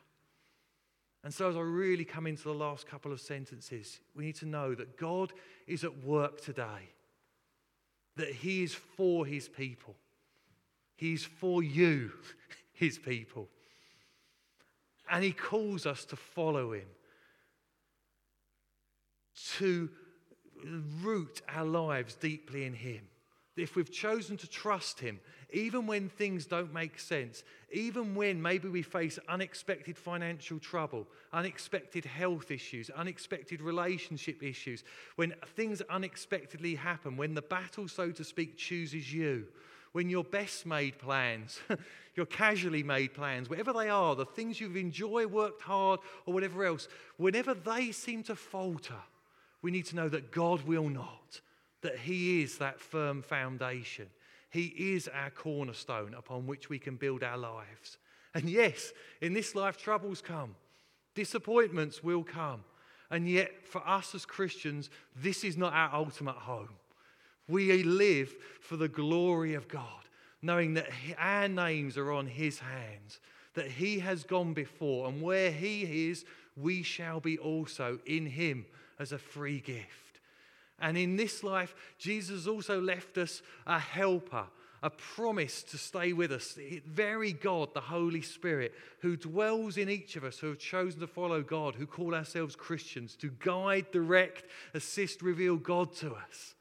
And 1.25 1.35
so, 1.35 1.49
as 1.49 1.57
I 1.57 1.61
really 1.61 2.05
come 2.05 2.27
into 2.27 2.45
the 2.45 2.55
last 2.55 2.87
couple 2.87 3.13
of 3.13 3.21
sentences, 3.21 4.01
we 4.15 4.25
need 4.25 4.37
to 4.37 4.47
know 4.47 4.75
that 4.75 4.97
God 4.97 5.33
is 5.67 5.83
at 5.85 6.05
work 6.05 6.41
today, 6.41 6.91
that 8.17 8.33
He 8.33 8.63
is 8.63 8.75
for 8.75 9.27
His 9.27 9.49
people, 9.49 9.97
He's 10.97 11.25
for 11.25 11.63
you, 11.63 12.13
His 12.73 12.99
people. 12.99 13.49
And 15.11 15.25
He 15.25 15.33
calls 15.33 15.87
us 15.87 16.05
to 16.07 16.17
follow 16.17 16.73
Him, 16.73 16.87
to 19.57 19.91
root 21.03 21.43
our 21.49 21.65
lives 21.65 22.15
deeply 22.15 22.65
in 22.65 22.75
Him. 22.75 23.03
If 23.61 23.77
we've 23.77 23.90
chosen 23.90 24.37
to 24.38 24.49
trust 24.49 25.01
Him, 25.01 25.21
even 25.51 25.87
when 25.87 26.09
things 26.09 26.47
don't 26.47 26.73
make 26.73 26.99
sense, 26.99 27.42
even 27.73 28.14
when 28.14 28.40
maybe 28.40 28.68
we 28.68 28.83
face 28.83 29.18
unexpected 29.29 29.97
financial 29.97 30.59
trouble, 30.59 31.07
unexpected 31.33 32.05
health 32.05 32.51
issues, 32.51 32.90
unexpected 32.90 33.61
relationship 33.61 34.42
issues, 34.42 34.85
when 35.16 35.35
things 35.57 35.81
unexpectedly 35.88 36.75
happen, 36.75 37.16
when 37.16 37.35
the 37.35 37.42
battle, 37.42 37.88
so 37.88 38.11
to 38.11 38.25
speak, 38.25 38.57
chooses 38.57 39.12
you, 39.12 39.47
when 39.92 40.11
your 40.11 40.25
best 40.25 40.66
made 40.66 40.99
plans, 40.99 41.61
your 42.14 42.27
casually 42.27 42.83
made 42.83 43.14
plans, 43.14 43.49
whatever 43.49 43.73
they 43.73 43.88
are, 43.88 44.14
the 44.14 44.27
things 44.27 44.61
you've 44.61 44.77
enjoyed, 44.77 45.31
worked 45.31 45.62
hard, 45.62 46.01
or 46.27 46.35
whatever 46.35 46.64
else, 46.64 46.88
whenever 47.16 47.55
they 47.55 47.90
seem 47.92 48.23
to 48.25 48.37
falter, 48.37 49.01
we 49.62 49.71
need 49.71 49.87
to 49.87 49.97
know 49.97 50.09
that 50.09 50.31
God 50.31 50.62
will 50.66 50.88
not, 50.88 51.40
that 51.83 51.99
He 51.99 52.43
is 52.43 52.59
that 52.59 52.81
firm 52.81 53.23
foundation. 53.23 54.07
He 54.51 54.67
is 54.95 55.09
our 55.09 55.31
cornerstone 55.31 56.14
upon 56.14 56.47
which 56.47 56.71
we 56.71 56.79
can 56.79 56.97
build 56.97 57.23
our 57.23 57.37
lives. 57.37 57.99
And 58.35 58.49
yes, 58.49 58.93
in 59.21 59.33
this 59.35 59.55
life, 59.55 59.77
troubles 59.77 60.21
come, 60.21 60.55
disappointments 61.14 62.03
will 62.03 62.23
come. 62.23 62.64
And 63.11 63.29
yet, 63.29 63.67
for 63.67 63.87
us 63.87 64.14
as 64.14 64.27
Christians, 64.27 64.91
this 65.17 65.45
is 65.45 65.57
not 65.57 65.73
our 65.73 65.95
ultimate 65.95 66.37
home. 66.37 66.75
We 67.49 67.83
live 67.83 68.35
for 68.61 68.77
the 68.77 68.88
glory 68.88 69.55
of 69.55 69.69
God, 69.69 70.05
knowing 70.43 70.75
that 70.75 70.88
our 71.19 71.49
names 71.49 71.97
are 71.97 72.12
on 72.12 72.27
His 72.27 72.59
hands, 72.59 73.21
that 73.55 73.67
He 73.67 73.99
has 74.01 74.25
gone 74.25 74.53
before, 74.53 75.09
and 75.09 75.23
where 75.23 75.51
He 75.51 76.09
is, 76.11 76.25
we 76.57 76.83
shall 76.83 77.21
be 77.21 77.38
also 77.38 77.99
in 78.05 78.27
Him 78.27 78.67
as 78.99 79.12
a 79.12 79.19
free 79.19 79.61
gift. 79.61 80.08
And 80.81 80.97
in 80.97 81.17
this 81.17 81.43
life, 81.43 81.75
Jesus 81.99 82.47
also 82.47 82.81
left 82.81 83.19
us 83.19 83.43
a 83.67 83.79
helper, 83.79 84.47
a 84.83 84.91
promise 84.91 85.62
to 85.64 85.79
stay 85.79 86.12
with 86.12 86.31
us. 86.31 86.55
The 86.55 86.83
very 86.87 87.33
God, 87.33 87.75
the 87.75 87.81
Holy 87.81 88.23
Spirit, 88.23 88.75
who 89.01 89.17
dwells 89.17 89.77
in 89.77 89.88
each 89.88 90.14
of 90.14 90.23
us 90.23 90.38
who 90.38 90.49
have 90.49 90.59
chosen 90.59 91.01
to 91.01 91.07
follow 91.07 91.43
God, 91.43 91.75
who 91.75 91.87
call 91.87 92.14
ourselves 92.14 92.55
Christians, 92.55 93.17
to 93.17 93.31
guide, 93.41 93.87
direct, 93.91 94.45
assist, 94.73 95.21
reveal 95.21 95.57
God 95.57 95.93
to 95.97 96.14
us, 96.14 96.55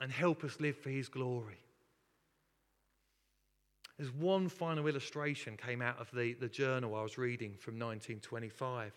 and 0.00 0.10
help 0.10 0.42
us 0.42 0.58
live 0.60 0.76
for 0.76 0.90
His 0.90 1.08
glory. 1.08 1.58
There's 3.96 4.12
one 4.12 4.48
final 4.48 4.86
illustration 4.86 5.56
came 5.56 5.82
out 5.82 6.00
of 6.00 6.10
the, 6.12 6.34
the 6.34 6.48
journal 6.48 6.94
I 6.94 7.02
was 7.02 7.18
reading 7.18 7.54
from 7.58 7.74
1925. 7.74 8.92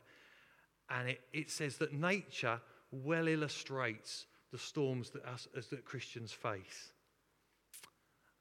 And 0.92 1.10
it, 1.10 1.22
it 1.34 1.50
says 1.50 1.78
that 1.78 1.92
nature 1.92 2.62
well 2.92 3.28
illustrates 3.28 4.26
the 4.52 4.58
storms 4.58 5.10
that 5.12 5.26
us 5.26 5.48
as 5.58 5.68
that 5.68 5.86
Christians 5.86 6.32
face. 6.32 6.92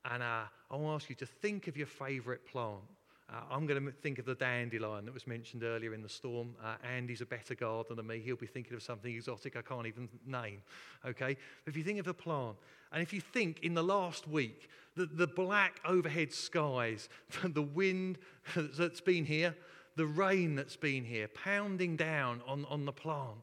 And 0.04 0.22
uh, 0.22 0.42
I 0.70 0.76
want 0.76 1.00
to 1.00 1.04
ask 1.04 1.10
you 1.10 1.16
to 1.16 1.26
think 1.26 1.68
of 1.68 1.76
your 1.76 1.86
favorite 1.86 2.46
plant. 2.46 2.80
Uh, 3.28 3.42
I'm 3.50 3.66
going 3.66 3.84
to 3.84 3.92
think 3.92 4.18
of 4.18 4.24
the 4.24 4.34
dandelion 4.34 5.04
that 5.04 5.14
was 5.14 5.26
mentioned 5.26 5.62
earlier 5.62 5.94
in 5.94 6.02
the 6.02 6.08
storm. 6.08 6.56
Uh, 6.62 6.74
Andy's 6.84 7.20
a 7.20 7.26
better 7.26 7.54
gardener 7.54 7.94
than 7.94 8.06
me. 8.06 8.18
He'll 8.18 8.34
be 8.34 8.46
thinking 8.46 8.74
of 8.74 8.82
something 8.82 9.14
exotic 9.14 9.56
I 9.56 9.62
can't 9.62 9.86
even 9.86 10.08
name. 10.26 10.62
Okay? 11.06 11.36
But 11.64 11.70
if 11.70 11.76
you 11.76 11.84
think 11.84 12.00
of 12.00 12.08
a 12.08 12.14
plant, 12.14 12.56
and 12.92 13.02
if 13.02 13.12
you 13.12 13.20
think 13.20 13.60
in 13.60 13.74
the 13.74 13.84
last 13.84 14.26
week, 14.26 14.68
the, 14.96 15.06
the 15.06 15.28
black 15.28 15.80
overhead 15.84 16.32
skies, 16.32 17.08
the 17.44 17.62
wind 17.62 18.18
that's 18.56 19.00
been 19.00 19.24
here, 19.24 19.54
the 19.96 20.06
rain 20.06 20.56
that's 20.56 20.76
been 20.76 21.04
here, 21.04 21.28
pounding 21.28 21.96
down 21.96 22.40
on, 22.48 22.64
on 22.68 22.84
the 22.84 22.92
plant, 22.92 23.38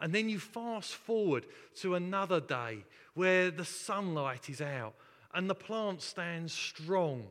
and 0.00 0.12
then 0.12 0.28
you 0.28 0.38
fast 0.38 0.94
forward 0.94 1.46
to 1.76 1.94
another 1.94 2.40
day 2.40 2.84
where 3.14 3.50
the 3.50 3.64
sunlight 3.64 4.48
is 4.48 4.60
out 4.60 4.94
and 5.34 5.48
the 5.48 5.54
plant 5.54 6.02
stands 6.02 6.52
strong, 6.52 7.26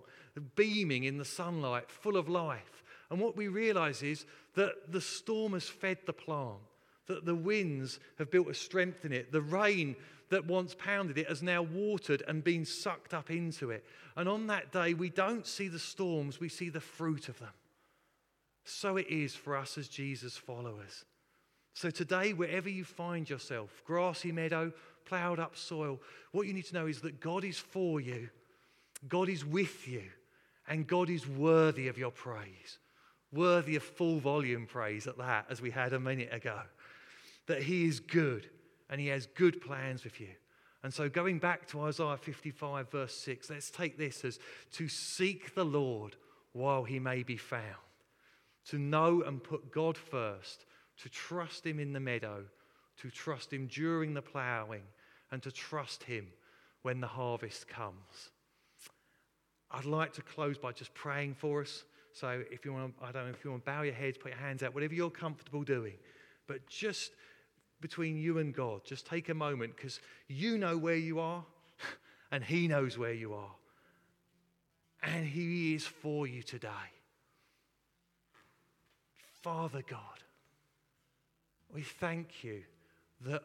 beaming 0.55 1.03
in 1.03 1.17
the 1.17 1.25
sunlight, 1.25 1.89
full 1.89 2.15
of 2.15 2.29
life. 2.29 2.83
And 3.09 3.19
what 3.19 3.35
we 3.35 3.47
realize 3.47 4.03
is 4.03 4.25
that 4.55 4.91
the 4.91 5.01
storm 5.01 5.53
has 5.53 5.67
fed 5.67 5.97
the 6.05 6.13
plant, 6.13 6.59
that 7.07 7.25
the 7.25 7.35
winds 7.35 7.99
have 8.17 8.31
built 8.31 8.49
a 8.49 8.53
strength 8.53 9.03
in 9.03 9.11
it. 9.11 9.31
The 9.31 9.41
rain 9.41 9.95
that 10.29 10.45
once 10.45 10.75
pounded 10.75 11.17
it 11.17 11.27
has 11.27 11.41
now 11.41 11.63
watered 11.63 12.23
and 12.27 12.43
been 12.43 12.65
sucked 12.65 13.13
up 13.13 13.31
into 13.31 13.71
it. 13.71 13.83
And 14.15 14.29
on 14.29 14.47
that 14.47 14.71
day, 14.71 14.93
we 14.93 15.09
don't 15.09 15.47
see 15.47 15.67
the 15.67 15.79
storms, 15.79 16.39
we 16.39 16.49
see 16.49 16.69
the 16.69 16.79
fruit 16.79 17.29
of 17.29 17.39
them. 17.39 17.49
So 18.63 18.97
it 18.97 19.07
is 19.09 19.33
for 19.33 19.57
us 19.57 19.77
as 19.77 19.87
Jesus 19.87 20.37
followers. 20.37 21.05
So 21.73 21.89
today, 21.89 22.33
wherever 22.33 22.69
you 22.69 22.83
find 22.83 23.29
yourself, 23.29 23.81
grassy 23.85 24.31
meadow, 24.31 24.71
ploughed 25.05 25.39
up 25.39 25.55
soil, 25.55 25.99
what 26.31 26.47
you 26.47 26.53
need 26.53 26.65
to 26.65 26.73
know 26.73 26.87
is 26.87 27.01
that 27.01 27.19
God 27.19 27.43
is 27.43 27.57
for 27.57 27.99
you, 27.99 28.29
God 29.07 29.29
is 29.29 29.45
with 29.45 29.87
you, 29.87 30.03
and 30.67 30.87
God 30.87 31.09
is 31.09 31.27
worthy 31.27 31.87
of 31.87 31.97
your 31.97 32.11
praise. 32.11 32.79
Worthy 33.31 33.75
of 33.75 33.83
full 33.83 34.19
volume 34.19 34.65
praise 34.65 35.05
at 35.05 35.17
that, 35.19 35.45
as 35.49 35.61
we 35.61 35.69
had 35.69 35.93
a 35.93 35.99
minute 35.99 36.33
ago. 36.33 36.59
That 37.45 37.63
He 37.63 37.85
is 37.85 37.99
good 37.99 38.49
and 38.89 38.99
He 38.99 39.07
has 39.07 39.27
good 39.27 39.61
plans 39.61 40.03
with 40.03 40.19
you. 40.19 40.29
And 40.83 40.93
so, 40.93 41.09
going 41.09 41.39
back 41.39 41.67
to 41.67 41.81
Isaiah 41.81 42.17
55, 42.17 42.89
verse 42.89 43.13
6, 43.15 43.49
let's 43.49 43.69
take 43.69 43.97
this 43.97 44.23
as 44.23 44.39
to 44.73 44.87
seek 44.87 45.53
the 45.53 45.65
Lord 45.65 46.15
while 46.53 46.83
He 46.83 46.99
may 46.99 47.23
be 47.23 47.37
found, 47.37 47.63
to 48.67 48.77
know 48.77 49.21
and 49.21 49.43
put 49.43 49.71
God 49.71 49.97
first 49.97 50.65
to 51.01 51.09
trust 51.09 51.65
Him 51.65 51.79
in 51.79 51.93
the 51.93 51.99
meadow, 51.99 52.43
to 53.01 53.09
trust 53.09 53.51
Him 53.51 53.67
during 53.67 54.13
the 54.13 54.21
ploughing, 54.21 54.83
and 55.31 55.41
to 55.43 55.51
trust 55.51 56.03
Him 56.03 56.27
when 56.81 57.01
the 57.01 57.07
harvest 57.07 57.67
comes. 57.67 58.31
I'd 59.71 59.85
like 59.85 60.13
to 60.13 60.21
close 60.21 60.57
by 60.57 60.71
just 60.71 60.93
praying 60.93 61.35
for 61.35 61.61
us. 61.61 61.83
So 62.13 62.43
if 62.49 62.65
you 62.65 62.73
want, 62.73 62.95
I 63.01 63.11
don't 63.11 63.25
know 63.25 63.31
if 63.31 63.43
you 63.43 63.51
want 63.51 63.65
to 63.65 63.71
bow 63.71 63.83
your 63.83 63.93
heads, 63.93 64.17
put 64.17 64.31
your 64.31 64.39
hands 64.39 64.63
out, 64.63 64.73
whatever 64.73 64.93
you're 64.93 65.11
comfortable 65.11 65.63
doing. 65.63 65.95
but 66.47 66.65
just 66.67 67.11
between 67.81 68.17
you 68.17 68.39
and 68.39 68.53
God, 68.53 68.83
just 68.83 69.05
take 69.05 69.29
a 69.29 69.33
moment 69.33 69.75
because 69.75 70.01
you 70.27 70.57
know 70.57 70.77
where 70.77 70.95
you 70.95 71.19
are 71.19 71.45
and 72.31 72.43
He 72.43 72.67
knows 72.67 72.97
where 72.97 73.13
you 73.13 73.33
are. 73.33 73.55
And 75.01 75.25
He 75.25 75.75
is 75.75 75.85
for 75.85 76.27
you 76.27 76.43
today. 76.43 76.67
Father 79.41 79.83
God, 79.87 80.23
we 81.73 81.81
thank 81.81 82.43
you 82.43 82.63
that 83.21 83.43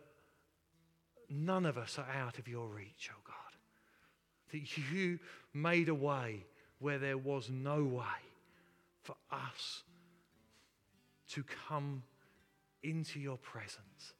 none 1.28 1.66
of 1.66 1.76
us 1.76 1.98
are 1.98 2.08
out 2.08 2.38
of 2.38 2.48
your 2.48 2.66
reach, 2.68 3.10
oh 3.12 3.20
God. 3.26 3.34
That 4.52 4.92
you 4.92 5.18
made 5.52 5.88
a 5.88 5.94
way 5.94 6.46
where 6.78 6.98
there 6.98 7.18
was 7.18 7.50
no 7.50 7.82
way 7.84 8.04
for 9.02 9.16
us 9.30 9.82
to 11.30 11.44
come 11.68 12.02
into 12.82 13.18
your 13.18 13.38
presence. 13.38 14.14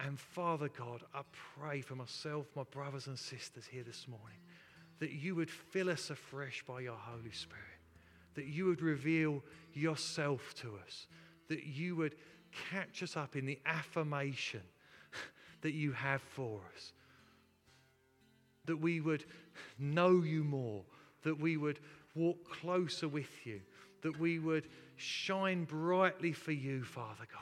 And 0.00 0.18
Father 0.18 0.68
God, 0.68 1.02
I 1.14 1.22
pray 1.58 1.82
for 1.82 1.94
myself, 1.94 2.46
my 2.56 2.62
brothers 2.64 3.06
and 3.06 3.18
sisters 3.18 3.66
here 3.70 3.82
this 3.82 4.08
morning, 4.08 4.38
that 4.98 5.12
you 5.12 5.34
would 5.34 5.50
fill 5.50 5.90
us 5.90 6.10
afresh 6.10 6.64
by 6.66 6.80
your 6.80 6.96
Holy 6.96 7.32
Spirit, 7.32 7.64
that 8.34 8.46
you 8.46 8.66
would 8.66 8.80
reveal 8.80 9.42
yourself 9.74 10.54
to 10.62 10.78
us, 10.86 11.06
that 11.48 11.64
you 11.64 11.96
would 11.96 12.14
catch 12.70 13.02
us 13.02 13.16
up 13.16 13.36
in 13.36 13.46
the 13.46 13.58
affirmation 13.66 14.62
that 15.62 15.72
you 15.72 15.92
have 15.92 16.22
for 16.22 16.60
us, 16.74 16.92
that 18.66 18.76
we 18.76 19.00
would 19.00 19.24
know 19.78 20.22
you 20.22 20.44
more, 20.44 20.82
that 21.22 21.38
we 21.38 21.56
would 21.56 21.80
walk 22.14 22.38
closer 22.50 23.08
with 23.08 23.30
you, 23.44 23.60
that 24.02 24.18
we 24.18 24.38
would 24.38 24.68
shine 24.96 25.64
brightly 25.64 26.32
for 26.32 26.52
you, 26.52 26.84
Father 26.84 27.26
God. 27.32 27.40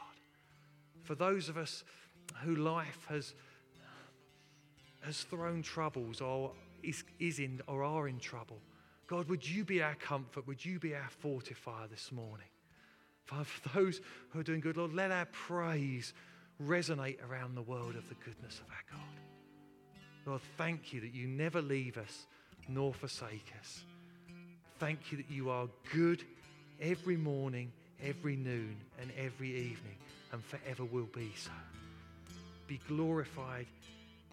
For 1.03 1.15
those 1.15 1.49
of 1.49 1.57
us 1.57 1.85
who 2.43 2.55
life 2.55 3.07
has, 3.09 3.35
has 5.01 5.23
thrown 5.23 5.63
troubles 5.63 6.21
or 6.21 6.53
is, 6.83 7.05
is 7.19 7.39
in 7.39 7.61
or 7.67 7.83
are 7.83 8.09
in 8.09 8.19
trouble, 8.19 8.61
God, 9.07 9.29
would 9.31 9.49
you 9.49 9.65
be 9.65 9.83
our 9.83 9.95
comfort? 9.95 10.47
Would 10.47 10.65
you 10.65 10.79
be 10.79 10.95
our 10.95 11.09
fortifier 11.23 11.89
this 11.89 12.13
morning? 12.13 12.47
Father, 13.29 13.45
for 13.45 13.69
those 13.79 14.01
who 14.31 14.41
are 14.41 14.43
doing 14.43 14.61
good, 14.61 14.79
Lord, 14.79 14.95
let 14.95 15.11
our 15.11 15.27
praise 15.27 16.15
resonate 16.65 17.19
around 17.29 17.55
the 17.55 17.63
world 17.63 17.95
of 17.95 18.09
the 18.09 18.15
goodness 18.25 18.59
of 18.59 18.67
our 18.71 18.99
God. 18.99 19.21
Lord, 20.25 20.41
thank 20.57 20.95
you 20.95 21.03
that 21.03 21.15
you 21.15 21.27
never 21.27 21.61
leave 21.61 21.99
us 21.99 22.27
nor 22.69 22.95
forsake 22.95 23.53
us. 23.61 23.83
Thank 24.79 25.13
you 25.13 25.19
that 25.19 25.31
you 25.31 25.51
are 25.51 25.69
good 25.93 26.25
every 26.81 27.19
morning, 27.19 27.71
every 28.03 28.35
noon, 28.35 28.77
and 28.99 29.13
every 29.19 29.51
evening, 29.51 29.97
and 30.33 30.43
forever 30.43 30.85
will 30.87 31.09
be 31.15 31.31
so. 31.37 31.51
Be 32.67 32.81
glorified 32.89 33.67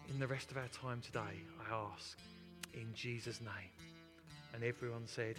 in 0.08 0.18
the 0.18 0.26
rest 0.26 0.50
of 0.50 0.56
our 0.56 0.68
time 0.68 1.02
today, 1.02 1.42
I 1.70 1.74
ask, 1.94 2.16
in 2.72 2.94
Jesus' 2.94 3.42
name. 3.42 3.70
And 4.54 4.64
everyone 4.64 5.06
said, 5.06 5.36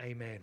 Amen. 0.00 0.40